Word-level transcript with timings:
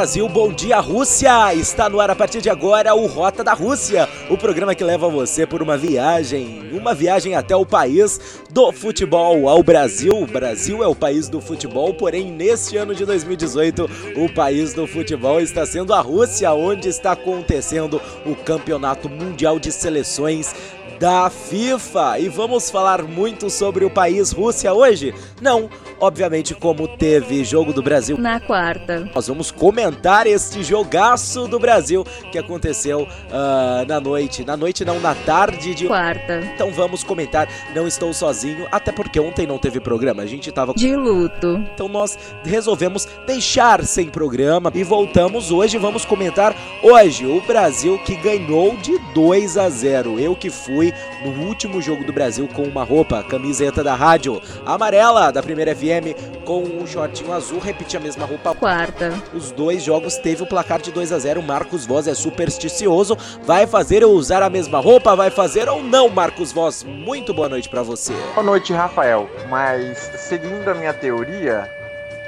Brasil. 0.00 0.26
Bom 0.30 0.50
dia, 0.50 0.80
Rússia. 0.80 1.52
Está 1.52 1.90
no 1.90 2.00
ar 2.00 2.10
a 2.10 2.16
partir 2.16 2.40
de 2.40 2.48
agora 2.48 2.94
o 2.94 3.06
Rota 3.06 3.44
da 3.44 3.52
Rússia, 3.52 4.08
o 4.30 4.38
programa 4.38 4.76
que 4.76 4.84
leva 4.84 5.08
você 5.08 5.44
por 5.44 5.60
uma 5.60 5.76
viagem, 5.76 6.70
uma 6.72 6.94
viagem 6.94 7.34
até 7.34 7.56
o 7.56 7.66
país 7.66 8.40
do 8.48 8.70
futebol, 8.70 9.48
ao 9.48 9.60
Brasil. 9.60 10.16
O 10.16 10.26
Brasil 10.26 10.84
é 10.84 10.86
o 10.86 10.94
país 10.94 11.28
do 11.28 11.40
futebol, 11.40 11.92
porém, 11.92 12.30
neste 12.30 12.76
ano 12.76 12.94
de 12.94 13.04
2018, 13.04 13.90
o 14.16 14.32
país 14.32 14.72
do 14.72 14.86
futebol 14.86 15.40
está 15.40 15.66
sendo 15.66 15.92
a 15.92 16.00
Rússia, 16.00 16.52
onde 16.52 16.88
está 16.88 17.12
acontecendo 17.12 18.00
o 18.24 18.36
Campeonato 18.36 19.08
Mundial 19.08 19.58
de 19.58 19.72
Seleções 19.72 20.54
da 21.00 21.30
FIFA. 21.30 22.18
E 22.18 22.28
vamos 22.28 22.70
falar 22.70 23.02
muito 23.02 23.48
sobre 23.48 23.86
o 23.86 23.90
país 23.90 24.32
Rússia 24.32 24.72
hoje? 24.74 25.14
Não, 25.40 25.70
obviamente, 25.98 26.54
como 26.54 26.86
teve 26.86 27.42
jogo 27.42 27.72
do 27.72 27.82
Brasil 27.82 28.18
na 28.18 28.38
quarta. 28.38 29.08
Nós 29.14 29.26
vamos 29.26 29.50
comentar 29.50 30.26
este 30.26 30.62
jogaço 30.62 31.48
do 31.48 31.58
Brasil 31.58 32.04
que 32.30 32.38
aconteceu 32.38 33.04
uh, 33.04 33.86
na 33.88 33.98
noite. 33.98 34.19
Na 34.44 34.56
noite, 34.56 34.84
não, 34.84 35.00
na 35.00 35.14
tarde 35.14 35.74
de 35.74 35.86
quarta. 35.86 36.40
Então 36.54 36.70
vamos 36.70 37.02
comentar. 37.02 37.48
Não 37.74 37.86
estou 37.86 38.12
sozinho, 38.12 38.66
até 38.70 38.92
porque 38.92 39.18
ontem 39.18 39.46
não 39.46 39.58
teve 39.58 39.80
programa. 39.80 40.22
A 40.22 40.26
gente 40.26 40.52
tava 40.52 40.74
de 40.74 40.94
luto. 40.94 41.62
Então 41.74 41.88
nós 41.88 42.18
resolvemos 42.44 43.06
deixar 43.26 43.84
sem 43.84 44.10
programa 44.10 44.70
e 44.74 44.84
voltamos 44.84 45.50
hoje. 45.50 45.78
Vamos 45.78 46.04
comentar 46.04 46.54
hoje 46.82 47.24
o 47.24 47.40
Brasil 47.40 47.98
que 47.98 48.14
ganhou 48.16 48.76
de 48.76 48.98
2 49.14 49.56
a 49.56 49.68
0. 49.68 50.18
Eu 50.18 50.36
que 50.36 50.50
fui 50.50 50.92
no 51.24 51.46
último 51.46 51.80
jogo 51.80 52.04
do 52.04 52.12
Brasil 52.12 52.48
com 52.48 52.62
uma 52.62 52.84
roupa, 52.84 53.22
camiseta 53.22 53.82
da 53.82 53.94
rádio 53.94 54.40
amarela 54.66 55.30
da 55.30 55.42
primeira 55.42 55.74
FM 55.74 56.40
com 56.44 56.62
um 56.62 56.86
shortinho 56.86 57.32
azul, 57.32 57.58
repetir 57.58 57.98
a 57.98 58.02
mesma 58.02 58.26
roupa. 58.26 58.54
Quarta. 58.54 59.12
Os 59.32 59.52
dois 59.52 59.82
jogos 59.82 60.16
teve 60.16 60.42
o 60.42 60.46
placar 60.46 60.80
de 60.80 60.90
2 60.90 61.12
a 61.12 61.18
0. 61.18 61.42
Marcos 61.42 61.86
Voz 61.86 62.06
é 62.06 62.14
supersticioso, 62.14 63.16
vai 63.44 63.66
fazer 63.66 64.02
eu 64.02 64.09
usar 64.12 64.42
a 64.42 64.50
mesma 64.50 64.80
roupa, 64.80 65.16
vai 65.16 65.30
fazer 65.30 65.68
ou 65.68 65.82
não, 65.82 66.08
Marcos 66.08 66.52
Voz? 66.52 66.84
Muito 66.84 67.32
boa 67.34 67.48
noite 67.48 67.68
para 67.68 67.82
você. 67.82 68.12
Boa 68.34 68.44
noite, 68.44 68.72
Rafael. 68.72 69.28
Mas 69.48 69.98
seguindo 70.16 70.68
a 70.68 70.74
minha 70.74 70.92
teoria, 70.92 71.70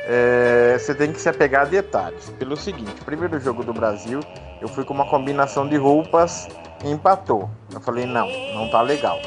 é, 0.07 0.77
você 0.79 0.95
tem 0.95 1.13
que 1.13 1.21
se 1.21 1.29
apegar 1.29 1.63
a 1.63 1.65
detalhes. 1.65 2.31
Pelo 2.39 2.57
seguinte, 2.57 2.93
primeiro 3.05 3.39
jogo 3.41 3.63
do 3.63 3.73
Brasil, 3.73 4.21
eu 4.61 4.69
fui 4.69 4.85
com 4.85 4.95
uma 4.95 5.07
combinação 5.07 5.69
de 5.69 5.77
roupas 5.77 6.49
empatou. 6.85 7.49
Eu 7.73 7.81
falei, 7.81 8.07
não, 8.07 8.29
não 8.55 8.69
tá 8.71 8.83
legal. 8.83 9.21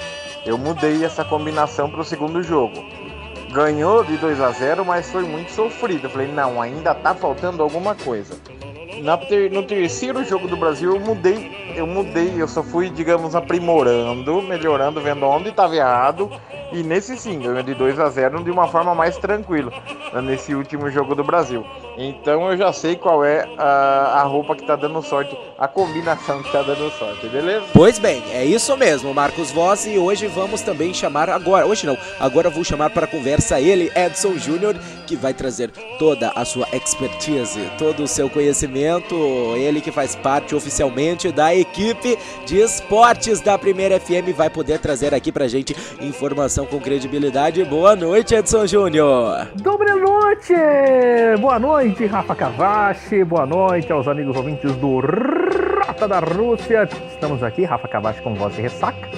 Eu 0.45 0.57
mudei 0.57 1.03
essa 1.03 1.23
combinação 1.23 1.89
para 1.89 2.01
o 2.01 2.05
segundo 2.05 2.43
jogo. 2.43 2.75
Ganhou 3.51 4.03
de 4.03 4.17
2 4.17 4.41
a 4.41 4.51
0, 4.51 4.83
mas 4.83 5.09
foi 5.09 5.23
muito 5.23 5.51
sofrido. 5.51 6.05
Eu 6.05 6.09
falei, 6.09 6.27
não, 6.27 6.61
ainda 6.61 6.93
tá 6.93 7.15
faltando 7.15 7.63
alguma 7.63 7.95
coisa. 7.95 8.35
Ter, 9.29 9.51
no 9.51 9.63
terceiro 9.63 10.23
jogo 10.23 10.47
do 10.47 10.57
Brasil 10.57 10.93
eu 10.93 10.99
mudei, 10.99 11.64
eu 11.75 11.85
mudei, 11.85 12.33
eu 12.37 12.47
só 12.47 12.63
fui, 12.63 12.89
digamos, 12.89 13.35
aprimorando, 13.35 14.41
melhorando, 14.41 15.01
vendo 15.01 15.25
onde 15.25 15.49
estava 15.49 15.75
errado. 15.75 16.29
E 16.71 16.83
nesse 16.83 17.15
sim, 17.17 17.39
ganhou 17.39 17.61
de 17.61 17.73
2 17.73 17.99
a 17.99 18.09
0 18.09 18.43
de 18.43 18.51
uma 18.51 18.67
forma 18.67 18.93
mais 18.95 19.17
tranquila, 19.17 19.71
nesse 20.23 20.53
último 20.53 20.89
jogo 20.89 21.15
do 21.15 21.23
Brasil. 21.23 21.65
Então 21.97 22.51
eu 22.51 22.57
já 22.57 22.73
sei 22.73 22.95
qual 22.95 23.23
é 23.23 23.47
a, 23.57 24.21
a 24.21 24.23
roupa 24.23 24.55
que 24.55 24.65
tá 24.65 24.75
dando 24.75 25.01
sorte, 25.01 25.37
a 25.57 25.67
combinação 25.67 26.41
que 26.43 26.51
tá 26.51 26.61
dando 26.61 26.89
sorte, 26.91 27.27
beleza? 27.27 27.65
Pois 27.71 27.99
bem, 27.99 28.21
é 28.33 28.43
isso 28.43 28.75
mesmo, 28.75 29.13
Marcos 29.13 29.51
Voz, 29.51 29.85
e 29.85 29.97
hoje 29.97 30.27
vamos 30.27 30.61
também 30.61 30.93
chamar 30.93 31.29
agora, 31.29 31.65
hoje 31.65 31.85
não, 31.85 31.97
agora 32.19 32.49
vou 32.49 32.63
chamar 32.63 32.89
para 32.89 33.07
conversa 33.07 33.61
ele, 33.61 33.91
Edson 33.95 34.33
Júnior, 34.37 34.75
que 35.07 35.15
vai 35.15 35.33
trazer 35.33 35.71
toda 35.97 36.31
a 36.35 36.43
sua 36.43 36.67
expertise, 36.73 37.69
todo 37.77 38.03
o 38.03 38.07
seu 38.07 38.29
conhecimento, 38.29 39.15
ele 39.55 39.79
que 39.79 39.91
faz 39.91 40.15
parte 40.15 40.53
oficialmente 40.53 41.31
da 41.31 41.55
equipe 41.55 41.64
de 42.45 42.57
esportes 42.57 43.41
da 43.41 43.57
Primeira 43.57 43.99
FM, 43.99 44.33
vai 44.35 44.49
poder 44.49 44.79
trazer 44.79 45.13
aqui 45.13 45.31
pra 45.31 45.47
gente 45.47 45.75
informação 46.01 46.65
com 46.65 46.79
credibilidade. 46.79 47.63
Boa 47.65 47.95
noite, 47.95 48.33
Edson 48.35 48.65
Júnior! 48.65 49.47
Dobre 49.55 49.93
noite! 49.93 50.53
Boa 51.39 51.59
noite! 51.59 52.05
Rafa 52.05 52.35
Cavachi. 52.35 53.23
Boa 53.23 53.45
noite 53.45 53.91
aos 53.91 54.07
amigos 54.07 54.35
ouvintes 54.35 54.75
do 54.75 54.99
Rata 54.99 56.07
da 56.07 56.19
Rússia. 56.19 56.87
Estamos 57.09 57.43
aqui, 57.43 57.63
Rafa 57.63 57.87
Cavachi 57.87 58.21
com 58.21 58.35
voz 58.35 58.55
de 58.55 58.61
ressaca, 58.61 59.09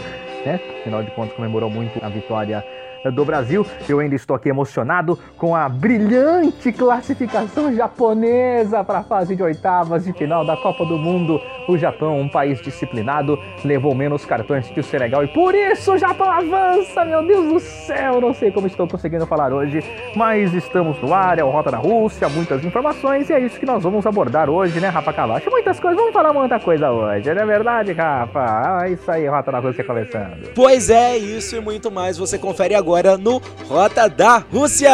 né? 0.46 0.60
Afinal 0.82 1.04
de 1.04 1.12
contas, 1.12 1.36
comemorou 1.36 1.70
muito 1.70 2.04
a 2.04 2.10
vitória 2.10 2.64
do 3.14 3.24
Brasil. 3.24 3.66
Eu 3.88 4.00
ainda 4.00 4.16
estou 4.16 4.36
aqui 4.36 4.50
emocionado 4.50 5.18
com 5.38 5.56
a 5.56 5.70
brilhante 5.70 6.72
classificação 6.72 7.74
japonesa 7.74 8.84
para 8.84 9.00
a 9.00 9.04
fase 9.04 9.36
de 9.36 9.44
oitavas 9.44 10.06
de 10.06 10.14
final 10.14 10.46
da 10.46 10.58
Copa 10.58 10.86
do 10.86 10.98
Mundo. 10.98 11.40
O 11.68 11.78
Japão, 11.78 12.20
um 12.20 12.30
país 12.30 12.62
disciplinado, 12.62 13.38
levou 13.64 13.94
menos 13.94 14.26
cartões 14.26 14.68
que 14.70 14.80
o 14.80 14.84
Senegal 14.84 15.24
e 15.24 15.28
por 15.28 15.54
isso 15.54 15.94
o 15.94 15.98
Japão 15.98 16.30
avança. 16.30 17.06
Meu 17.06 17.26
Deus 17.26 17.54
do 17.54 17.60
céu, 17.60 18.22
não 18.22 18.34
sei 18.34 18.52
como 18.52 18.68
estou 18.68 18.88
conseguindo 18.88 19.26
falar 19.26 19.54
hoje, 19.54 19.84
mas 20.16 20.54
estamos 20.54 21.00
no 21.02 21.14
ar, 21.14 21.38
é 21.40 21.44
o 21.44 21.50
Rota 21.50 21.72
da 21.72 21.78
Rússia, 21.78 22.28
muitas 22.30 22.64
informações 22.64 23.30
e 23.30 23.34
é 23.34 23.40
isso 23.40 23.60
que 23.60 23.66
nós 23.66 23.84
vamos 23.84 24.06
abordar 24.06 24.50
hoje, 24.50 24.80
né, 24.80 24.88
Rafa 24.88 25.14
Cavacho? 25.14 25.50
Muitas 25.50 25.80
coisas, 25.80 25.98
vamos 25.98 26.14
falar 26.14 26.34
muita 26.34 26.60
coisa 26.60 26.92
hoje, 26.92 27.34
não 27.34 27.42
é 27.42 27.46
verdade, 27.46 27.92
Rafa? 27.92 28.86
É 28.86 28.92
isso 28.92 29.10
aí, 29.12 29.28
Rota 29.28 29.52
da 29.52 29.60
Rússia 29.60 29.84
começando. 29.84 30.54
Pois 30.56 30.90
é, 30.90 31.18
isso 31.18 31.56
e 31.56 31.60
muito 31.60 31.92
mais 31.92 32.18
você 32.18 32.38
confere 32.38 32.76
agora 32.76 32.87
agora 32.88 33.18
no 33.18 33.42
Rota 33.68 34.08
da 34.08 34.38
Rússia. 34.38 34.90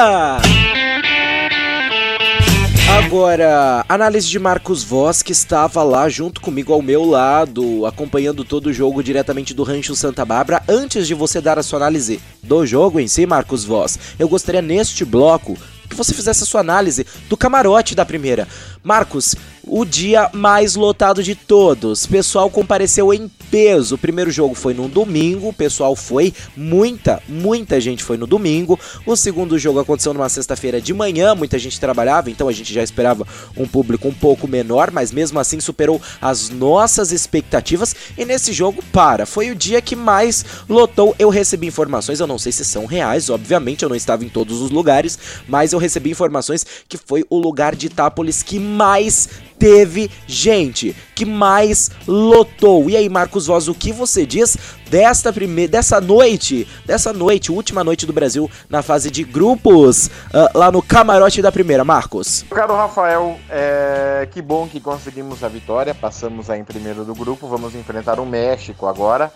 Agora, 3.05 3.85
análise 3.87 4.27
de 4.27 4.39
Marcos 4.39 4.83
Voss, 4.83 5.21
que 5.21 5.31
estava 5.31 5.83
lá 5.83 6.09
junto 6.09 6.41
comigo 6.41 6.73
ao 6.73 6.81
meu 6.81 7.05
lado, 7.05 7.85
acompanhando 7.85 8.43
todo 8.43 8.67
o 8.67 8.73
jogo 8.73 9.03
diretamente 9.03 9.53
do 9.53 9.61
Rancho 9.61 9.95
Santa 9.95 10.25
Bárbara. 10.25 10.63
Antes 10.67 11.05
de 11.05 11.13
você 11.13 11.39
dar 11.39 11.59
a 11.59 11.63
sua 11.63 11.77
análise 11.77 12.19
do 12.41 12.65
jogo 12.65 12.99
em 12.99 13.07
si, 13.07 13.27
Marcos 13.27 13.63
Voss, 13.63 13.99
eu 14.17 14.27
gostaria 14.27 14.61
neste 14.61 15.05
bloco 15.05 15.55
que 15.87 15.95
você 15.95 16.13
fizesse 16.13 16.43
a 16.43 16.47
sua 16.47 16.61
análise 16.61 17.05
do 17.29 17.37
camarote 17.37 17.93
da 17.93 18.03
primeira. 18.03 18.47
Marcos, 18.83 19.33
o 19.65 19.85
dia 19.85 20.29
mais 20.33 20.75
lotado 20.75 21.23
de 21.23 21.35
todos. 21.35 22.05
Pessoal 22.05 22.49
compareceu 22.49 23.13
em 23.13 23.31
peso. 23.49 23.95
O 23.95 23.97
primeiro 23.97 24.29
jogo 24.29 24.53
foi 24.55 24.73
no 24.73 24.89
domingo, 24.89 25.49
o 25.49 25.53
pessoal 25.53 25.95
foi, 25.95 26.33
muita, 26.57 27.21
muita 27.29 27.79
gente 27.79 28.03
foi 28.03 28.17
no 28.17 28.27
domingo. 28.27 28.77
O 29.05 29.15
segundo 29.15 29.57
jogo 29.57 29.79
aconteceu 29.79 30.13
numa 30.13 30.27
sexta-feira 30.27 30.81
de 30.81 30.93
manhã, 30.93 31.33
muita 31.33 31.57
gente 31.57 31.79
trabalhava, 31.79 32.29
então 32.29 32.49
a 32.49 32.51
gente 32.51 32.73
já 32.73 32.83
esperava 32.83 33.25
um 33.55 33.65
público 33.65 34.07
um 34.07 34.13
pouco 34.13 34.47
menor, 34.47 34.91
mas 34.91 35.11
mesmo 35.11 35.39
assim 35.39 35.59
superou 35.61 36.01
as 36.19 36.49
nossas 36.49 37.11
expectativas. 37.11 37.95
E 38.17 38.25
nesse 38.25 38.51
jogo, 38.51 38.83
para, 38.91 39.25
foi 39.25 39.49
o 39.49 39.55
dia 39.55 39.81
que 39.81 39.95
mais 39.95 40.43
lotou. 40.67 41.15
Eu 41.17 41.29
recebi 41.29 41.67
informações, 41.67 42.19
eu 42.19 42.27
não 42.27 42.37
sei 42.37 42.51
se 42.51 42.65
são 42.65 42.85
reais, 42.85 43.29
obviamente 43.29 43.83
eu 43.83 43.89
não 43.89 43.95
estava 43.95 44.25
em 44.25 44.29
todos 44.29 44.61
os 44.61 44.71
lugares, 44.71 45.17
mas 45.47 45.71
eu 45.71 45.79
recebi 45.79 46.09
informações 46.09 46.65
que 46.89 46.97
foi 46.97 47.23
o 47.29 47.37
lugar 47.37 47.75
de 47.75 47.85
Itápolis 47.85 48.43
que 48.43 48.59
mais 48.73 49.29
teve 49.63 50.11
gente, 50.27 50.93
que 51.15 51.25
mais 51.25 51.89
lotou. 52.05 52.89
E 52.89 52.97
aí, 52.97 53.07
Marcos 53.07 53.47
Voz, 53.47 53.69
o 53.69 53.73
que 53.73 53.93
você 53.93 54.25
diz 54.25 54.57
desta 54.89 55.31
primeira, 55.31 55.71
dessa 55.71 56.01
noite, 56.01 56.67
dessa 56.85 57.13
noite, 57.13 57.49
última 57.49 57.81
noite 57.81 58.05
do 58.05 58.11
Brasil 58.11 58.51
na 58.69 58.81
fase 58.81 59.09
de 59.09 59.23
grupos, 59.23 60.07
uh, 60.07 60.57
lá 60.57 60.69
no 60.69 60.81
camarote 60.81 61.41
da 61.41 61.49
primeira, 61.49 61.85
Marcos? 61.85 62.43
Caro 62.49 62.75
Rafael, 62.75 63.39
é... 63.49 64.27
que 64.29 64.41
bom 64.41 64.67
que 64.67 64.81
conseguimos 64.81 65.45
a 65.45 65.47
vitória, 65.47 65.95
passamos 65.95 66.49
aí 66.49 66.59
em 66.59 66.65
primeiro 66.65 67.05
do 67.05 67.15
grupo, 67.15 67.47
vamos 67.47 67.73
enfrentar 67.73 68.19
o 68.19 68.25
México 68.25 68.85
agora. 68.85 69.31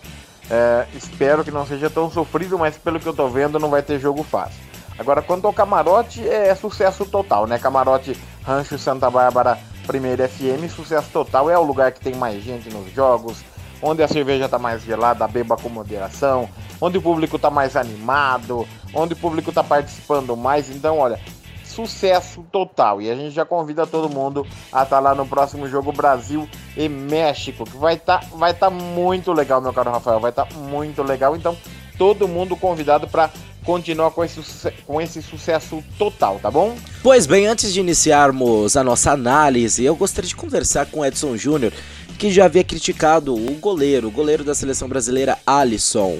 É... 0.50 0.84
espero 0.94 1.42
que 1.42 1.50
não 1.50 1.66
seja 1.66 1.88
tão 1.88 2.10
sofrido, 2.10 2.58
mas 2.58 2.76
pelo 2.76 3.00
que 3.00 3.06
eu 3.06 3.14
tô 3.14 3.28
vendo, 3.28 3.58
não 3.58 3.70
vai 3.70 3.82
ter 3.82 3.98
jogo 3.98 4.22
fácil. 4.22 4.68
Agora, 4.98 5.22
quanto 5.22 5.46
ao 5.46 5.52
camarote, 5.52 6.28
é 6.28 6.52
sucesso 6.56 7.06
total, 7.06 7.46
né? 7.46 7.56
Camarote 7.56 8.16
Rancho 8.48 8.78
Santa 8.78 9.10
Bárbara 9.10 9.58
Primeira 9.86 10.26
FM, 10.26 10.74
sucesso 10.74 11.10
total. 11.12 11.50
É 11.50 11.58
o 11.58 11.62
lugar 11.62 11.92
que 11.92 12.00
tem 12.00 12.14
mais 12.14 12.42
gente 12.42 12.70
nos 12.70 12.90
jogos, 12.94 13.44
onde 13.82 14.02
a 14.02 14.08
cerveja 14.08 14.46
está 14.46 14.58
mais 14.58 14.82
gelada, 14.82 15.28
beba 15.28 15.54
com 15.54 15.68
moderação, 15.68 16.48
onde 16.80 16.96
o 16.96 17.02
público 17.02 17.36
está 17.36 17.50
mais 17.50 17.76
animado, 17.76 18.66
onde 18.94 19.12
o 19.12 19.16
público 19.16 19.50
está 19.50 19.62
participando 19.62 20.34
mais. 20.34 20.70
Então, 20.70 20.98
olha, 20.98 21.20
sucesso 21.62 22.42
total. 22.50 23.02
E 23.02 23.10
a 23.10 23.14
gente 23.14 23.34
já 23.34 23.44
convida 23.44 23.86
todo 23.86 24.08
mundo 24.08 24.46
a 24.72 24.82
estar 24.82 24.96
tá 24.96 24.98
lá 24.98 25.14
no 25.14 25.26
próximo 25.26 25.68
jogo 25.68 25.92
Brasil 25.92 26.48
e 26.74 26.88
México, 26.88 27.66
que 27.66 27.76
vai 27.76 27.96
estar 27.96 28.20
tá, 28.20 28.26
vai 28.32 28.54
tá 28.54 28.70
muito 28.70 29.30
legal, 29.30 29.60
meu 29.60 29.74
caro 29.74 29.90
Rafael. 29.90 30.20
Vai 30.20 30.30
estar 30.30 30.46
tá 30.46 30.54
muito 30.54 31.02
legal. 31.02 31.36
Então, 31.36 31.54
todo 31.98 32.26
mundo 32.26 32.56
convidado 32.56 33.06
para 33.08 33.28
continuar 33.68 34.12
com 34.12 34.24
esse, 34.24 34.40
com 34.86 34.98
esse 34.98 35.20
sucesso 35.20 35.84
total, 35.98 36.40
tá 36.40 36.50
bom? 36.50 36.74
Pois 37.02 37.26
bem, 37.26 37.46
antes 37.46 37.70
de 37.70 37.80
iniciarmos 37.80 38.78
a 38.78 38.82
nossa 38.82 39.12
análise, 39.12 39.84
eu 39.84 39.94
gostaria 39.94 40.26
de 40.26 40.34
conversar 40.34 40.86
com 40.86 41.04
Edson 41.04 41.36
Júnior, 41.36 41.70
que 42.18 42.30
já 42.30 42.46
havia 42.46 42.64
criticado 42.64 43.34
o 43.34 43.54
goleiro, 43.56 44.08
o 44.08 44.10
goleiro 44.10 44.42
da 44.42 44.54
seleção 44.54 44.88
brasileira, 44.88 45.36
Alisson 45.46 46.18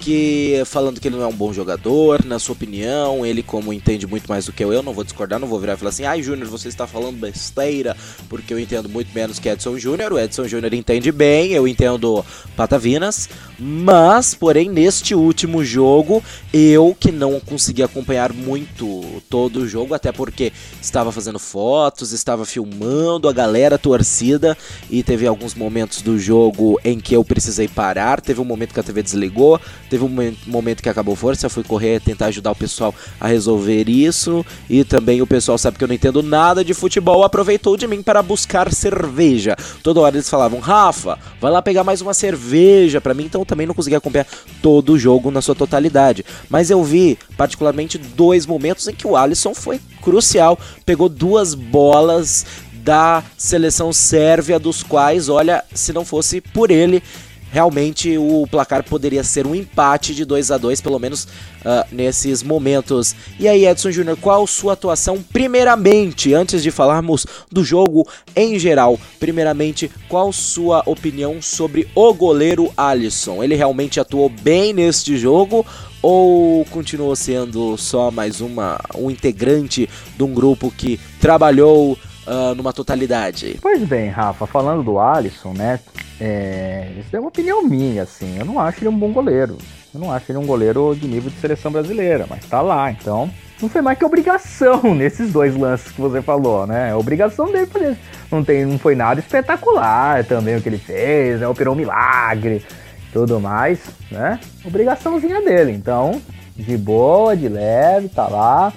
que 0.00 0.62
falando 0.64 1.00
que 1.00 1.08
ele 1.08 1.16
não 1.16 1.24
é 1.24 1.26
um 1.26 1.36
bom 1.36 1.52
jogador, 1.52 2.24
na 2.24 2.38
sua 2.38 2.54
opinião, 2.54 3.24
ele 3.24 3.42
como 3.42 3.72
entende 3.72 4.06
muito 4.06 4.26
mais 4.28 4.46
do 4.46 4.52
que 4.52 4.64
eu, 4.64 4.72
eu 4.72 4.82
não 4.82 4.92
vou 4.92 5.04
discordar, 5.04 5.38
não 5.38 5.46
vou 5.46 5.60
virar 5.60 5.74
e 5.74 5.76
falar 5.76 5.90
assim, 5.90 6.04
ai 6.04 6.22
Júnior, 6.22 6.48
você 6.48 6.68
está 6.68 6.86
falando 6.86 7.18
besteira, 7.18 7.96
porque 8.28 8.52
eu 8.52 8.58
entendo 8.58 8.88
muito 8.88 9.12
menos 9.14 9.38
que 9.38 9.48
Edson 9.48 9.78
Júnior, 9.78 10.12
o 10.12 10.18
Edson 10.18 10.48
Júnior 10.48 10.72
entende 10.72 11.12
bem, 11.12 11.52
eu 11.52 11.68
entendo 11.68 12.24
patavinas, 12.56 13.28
mas, 13.58 14.34
porém, 14.34 14.70
neste 14.70 15.14
último 15.14 15.62
jogo, 15.62 16.22
eu 16.50 16.96
que 16.98 17.12
não 17.12 17.38
consegui 17.38 17.82
acompanhar 17.82 18.32
muito 18.32 19.22
todo 19.28 19.60
o 19.60 19.68
jogo, 19.68 19.92
até 19.92 20.10
porque 20.10 20.50
estava 20.80 21.12
fazendo 21.12 21.38
fotos, 21.38 22.12
estava 22.12 22.46
filmando 22.46 23.28
a 23.28 23.32
galera, 23.32 23.74
a 23.74 23.78
torcida, 23.78 24.56
e 24.88 25.02
teve 25.02 25.26
alguns 25.26 25.54
momentos 25.54 26.00
do 26.00 26.18
jogo 26.18 26.80
em 26.82 26.98
que 26.98 27.14
eu 27.14 27.22
precisei 27.22 27.68
parar, 27.68 28.20
teve 28.22 28.40
um 28.40 28.44
momento 28.44 28.72
que 28.72 28.80
a 28.80 28.82
TV 28.82 29.02
desligou, 29.02 29.60
Teve 29.90 30.04
um 30.04 30.34
momento 30.46 30.82
que 30.82 30.88
acabou 30.88 31.16
força, 31.16 31.48
fui 31.48 31.64
correr 31.64 32.00
tentar 32.00 32.26
ajudar 32.26 32.52
o 32.52 32.54
pessoal 32.54 32.94
a 33.20 33.26
resolver 33.26 33.88
isso. 33.88 34.46
E 34.68 34.84
também 34.84 35.20
o 35.20 35.26
pessoal 35.26 35.58
sabe 35.58 35.76
que 35.76 35.82
eu 35.82 35.88
não 35.88 35.94
entendo 35.94 36.22
nada 36.22 36.64
de 36.64 36.72
futebol, 36.72 37.24
aproveitou 37.24 37.76
de 37.76 37.88
mim 37.88 38.00
para 38.00 38.22
buscar 38.22 38.72
cerveja. 38.72 39.56
Toda 39.82 40.00
hora 40.00 40.14
eles 40.14 40.30
falavam, 40.30 40.60
Rafa, 40.60 41.18
vai 41.40 41.50
lá 41.50 41.60
pegar 41.60 41.82
mais 41.82 42.00
uma 42.00 42.14
cerveja 42.14 43.00
para 43.00 43.14
mim, 43.14 43.24
então 43.24 43.40
eu 43.40 43.46
também 43.46 43.66
não 43.66 43.74
consegui 43.74 43.96
acompanhar 43.96 44.28
todo 44.62 44.92
o 44.92 44.98
jogo 44.98 45.30
na 45.32 45.42
sua 45.42 45.56
totalidade. 45.56 46.24
Mas 46.48 46.70
eu 46.70 46.84
vi, 46.84 47.18
particularmente, 47.36 47.98
dois 47.98 48.46
momentos 48.46 48.86
em 48.86 48.94
que 48.94 49.08
o 49.08 49.16
Alisson 49.16 49.54
foi 49.54 49.80
crucial, 50.00 50.56
pegou 50.86 51.08
duas 51.08 51.52
bolas 51.52 52.46
da 52.84 53.22
seleção 53.36 53.92
sérvia, 53.92 54.58
dos 54.58 54.82
quais, 54.82 55.28
olha, 55.28 55.64
se 55.74 55.92
não 55.92 56.04
fosse 56.04 56.40
por 56.40 56.70
ele, 56.70 57.02
realmente 57.50 58.16
o 58.16 58.46
placar 58.50 58.82
poderia 58.84 59.24
ser 59.24 59.46
um 59.46 59.54
empate 59.54 60.14
de 60.14 60.24
2 60.24 60.50
a 60.50 60.58
2 60.58 60.80
pelo 60.80 60.98
menos 60.98 61.24
uh, 61.24 61.84
nesses 61.92 62.42
momentos. 62.42 63.14
E 63.38 63.48
aí, 63.48 63.66
Edson 63.66 63.90
Júnior, 63.90 64.16
qual 64.16 64.46
sua 64.46 64.74
atuação 64.74 65.22
primeiramente, 65.32 66.32
antes 66.32 66.62
de 66.62 66.70
falarmos 66.70 67.26
do 67.50 67.64
jogo 67.64 68.06
em 68.34 68.58
geral? 68.58 68.98
Primeiramente, 69.18 69.90
qual 70.08 70.32
sua 70.32 70.82
opinião 70.86 71.42
sobre 71.42 71.88
o 71.94 72.14
goleiro 72.14 72.72
Alisson? 72.76 73.42
Ele 73.42 73.54
realmente 73.54 74.00
atuou 74.00 74.28
bem 74.28 74.72
neste 74.72 75.16
jogo 75.16 75.66
ou 76.02 76.64
continuou 76.66 77.14
sendo 77.14 77.76
só 77.76 78.10
mais 78.10 78.40
uma 78.40 78.80
um 78.96 79.10
integrante 79.10 79.88
de 80.16 80.22
um 80.22 80.32
grupo 80.32 80.70
que 80.70 80.98
trabalhou 81.20 81.92
uh, 82.26 82.54
numa 82.54 82.72
totalidade? 82.72 83.58
Pois 83.60 83.82
bem, 83.82 84.08
Rafa, 84.08 84.46
falando 84.46 84.82
do 84.82 84.98
Alisson, 84.98 85.52
né? 85.52 85.80
É, 86.20 86.86
isso 86.98 87.16
é 87.16 87.18
uma 87.18 87.28
opinião 87.28 87.62
minha, 87.62 88.02
assim. 88.02 88.38
Eu 88.38 88.44
não 88.44 88.60
acho 88.60 88.80
ele 88.80 88.88
um 88.88 88.98
bom 88.98 89.12
goleiro. 89.12 89.56
Eu 89.92 89.98
não 89.98 90.12
acho 90.12 90.30
ele 90.30 90.38
um 90.38 90.46
goleiro 90.46 90.94
de 90.94 91.08
nível 91.08 91.30
de 91.30 91.36
seleção 91.36 91.72
brasileira, 91.72 92.26
mas 92.28 92.44
tá 92.44 92.60
lá, 92.60 92.90
então. 92.90 93.30
Não 93.60 93.68
foi 93.68 93.80
mais 93.82 93.98
que 93.98 94.04
obrigação 94.04 94.82
nesses 94.94 95.32
dois 95.32 95.56
lances 95.56 95.90
que 95.90 96.00
você 96.00 96.22
falou, 96.22 96.66
né? 96.66 96.94
obrigação 96.94 97.50
dele 97.50 97.66
fazer. 97.66 97.96
Não, 98.30 98.44
tem, 98.44 98.64
não 98.64 98.78
foi 98.78 98.94
nada 98.94 99.20
espetacular 99.20 100.24
também 100.24 100.56
o 100.56 100.62
que 100.62 100.68
ele 100.68 100.78
fez, 100.78 101.40
né? 101.40 101.48
Operou 101.48 101.74
um 101.74 101.76
milagre, 101.76 102.64
tudo 103.12 103.40
mais, 103.40 103.80
né? 104.10 104.38
Obrigaçãozinha 104.64 105.42
dele. 105.42 105.72
Então, 105.72 106.20
de 106.56 106.76
boa, 106.76 107.36
de 107.36 107.48
leve, 107.48 108.08
tá 108.08 108.28
lá 108.28 108.72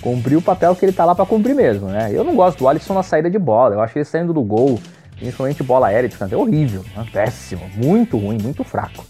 cumprir 0.00 0.36
o 0.36 0.42
papel 0.42 0.76
que 0.76 0.84
ele 0.84 0.92
tá 0.92 1.04
lá 1.06 1.14
para 1.14 1.24
cumprir 1.24 1.54
mesmo, 1.54 1.88
né? 1.88 2.10
Eu 2.12 2.22
não 2.22 2.36
gosto 2.36 2.58
do 2.58 2.68
Alisson 2.68 2.92
na 2.92 3.02
saída 3.02 3.30
de 3.30 3.38
bola, 3.38 3.74
eu 3.74 3.80
acho 3.80 3.96
ele 3.96 4.04
saindo 4.04 4.34
do 4.34 4.42
gol, 4.42 4.78
principalmente 5.16 5.62
bola 5.62 5.88
aérea 5.88 6.08
de 6.08 6.16
canto, 6.16 6.34
é 6.34 6.38
horrível, 6.38 6.84
né? 6.94 7.06
péssimo, 7.12 7.68
muito 7.74 8.16
ruim, 8.18 8.38
muito 8.42 8.64
fraco. 8.64 9.04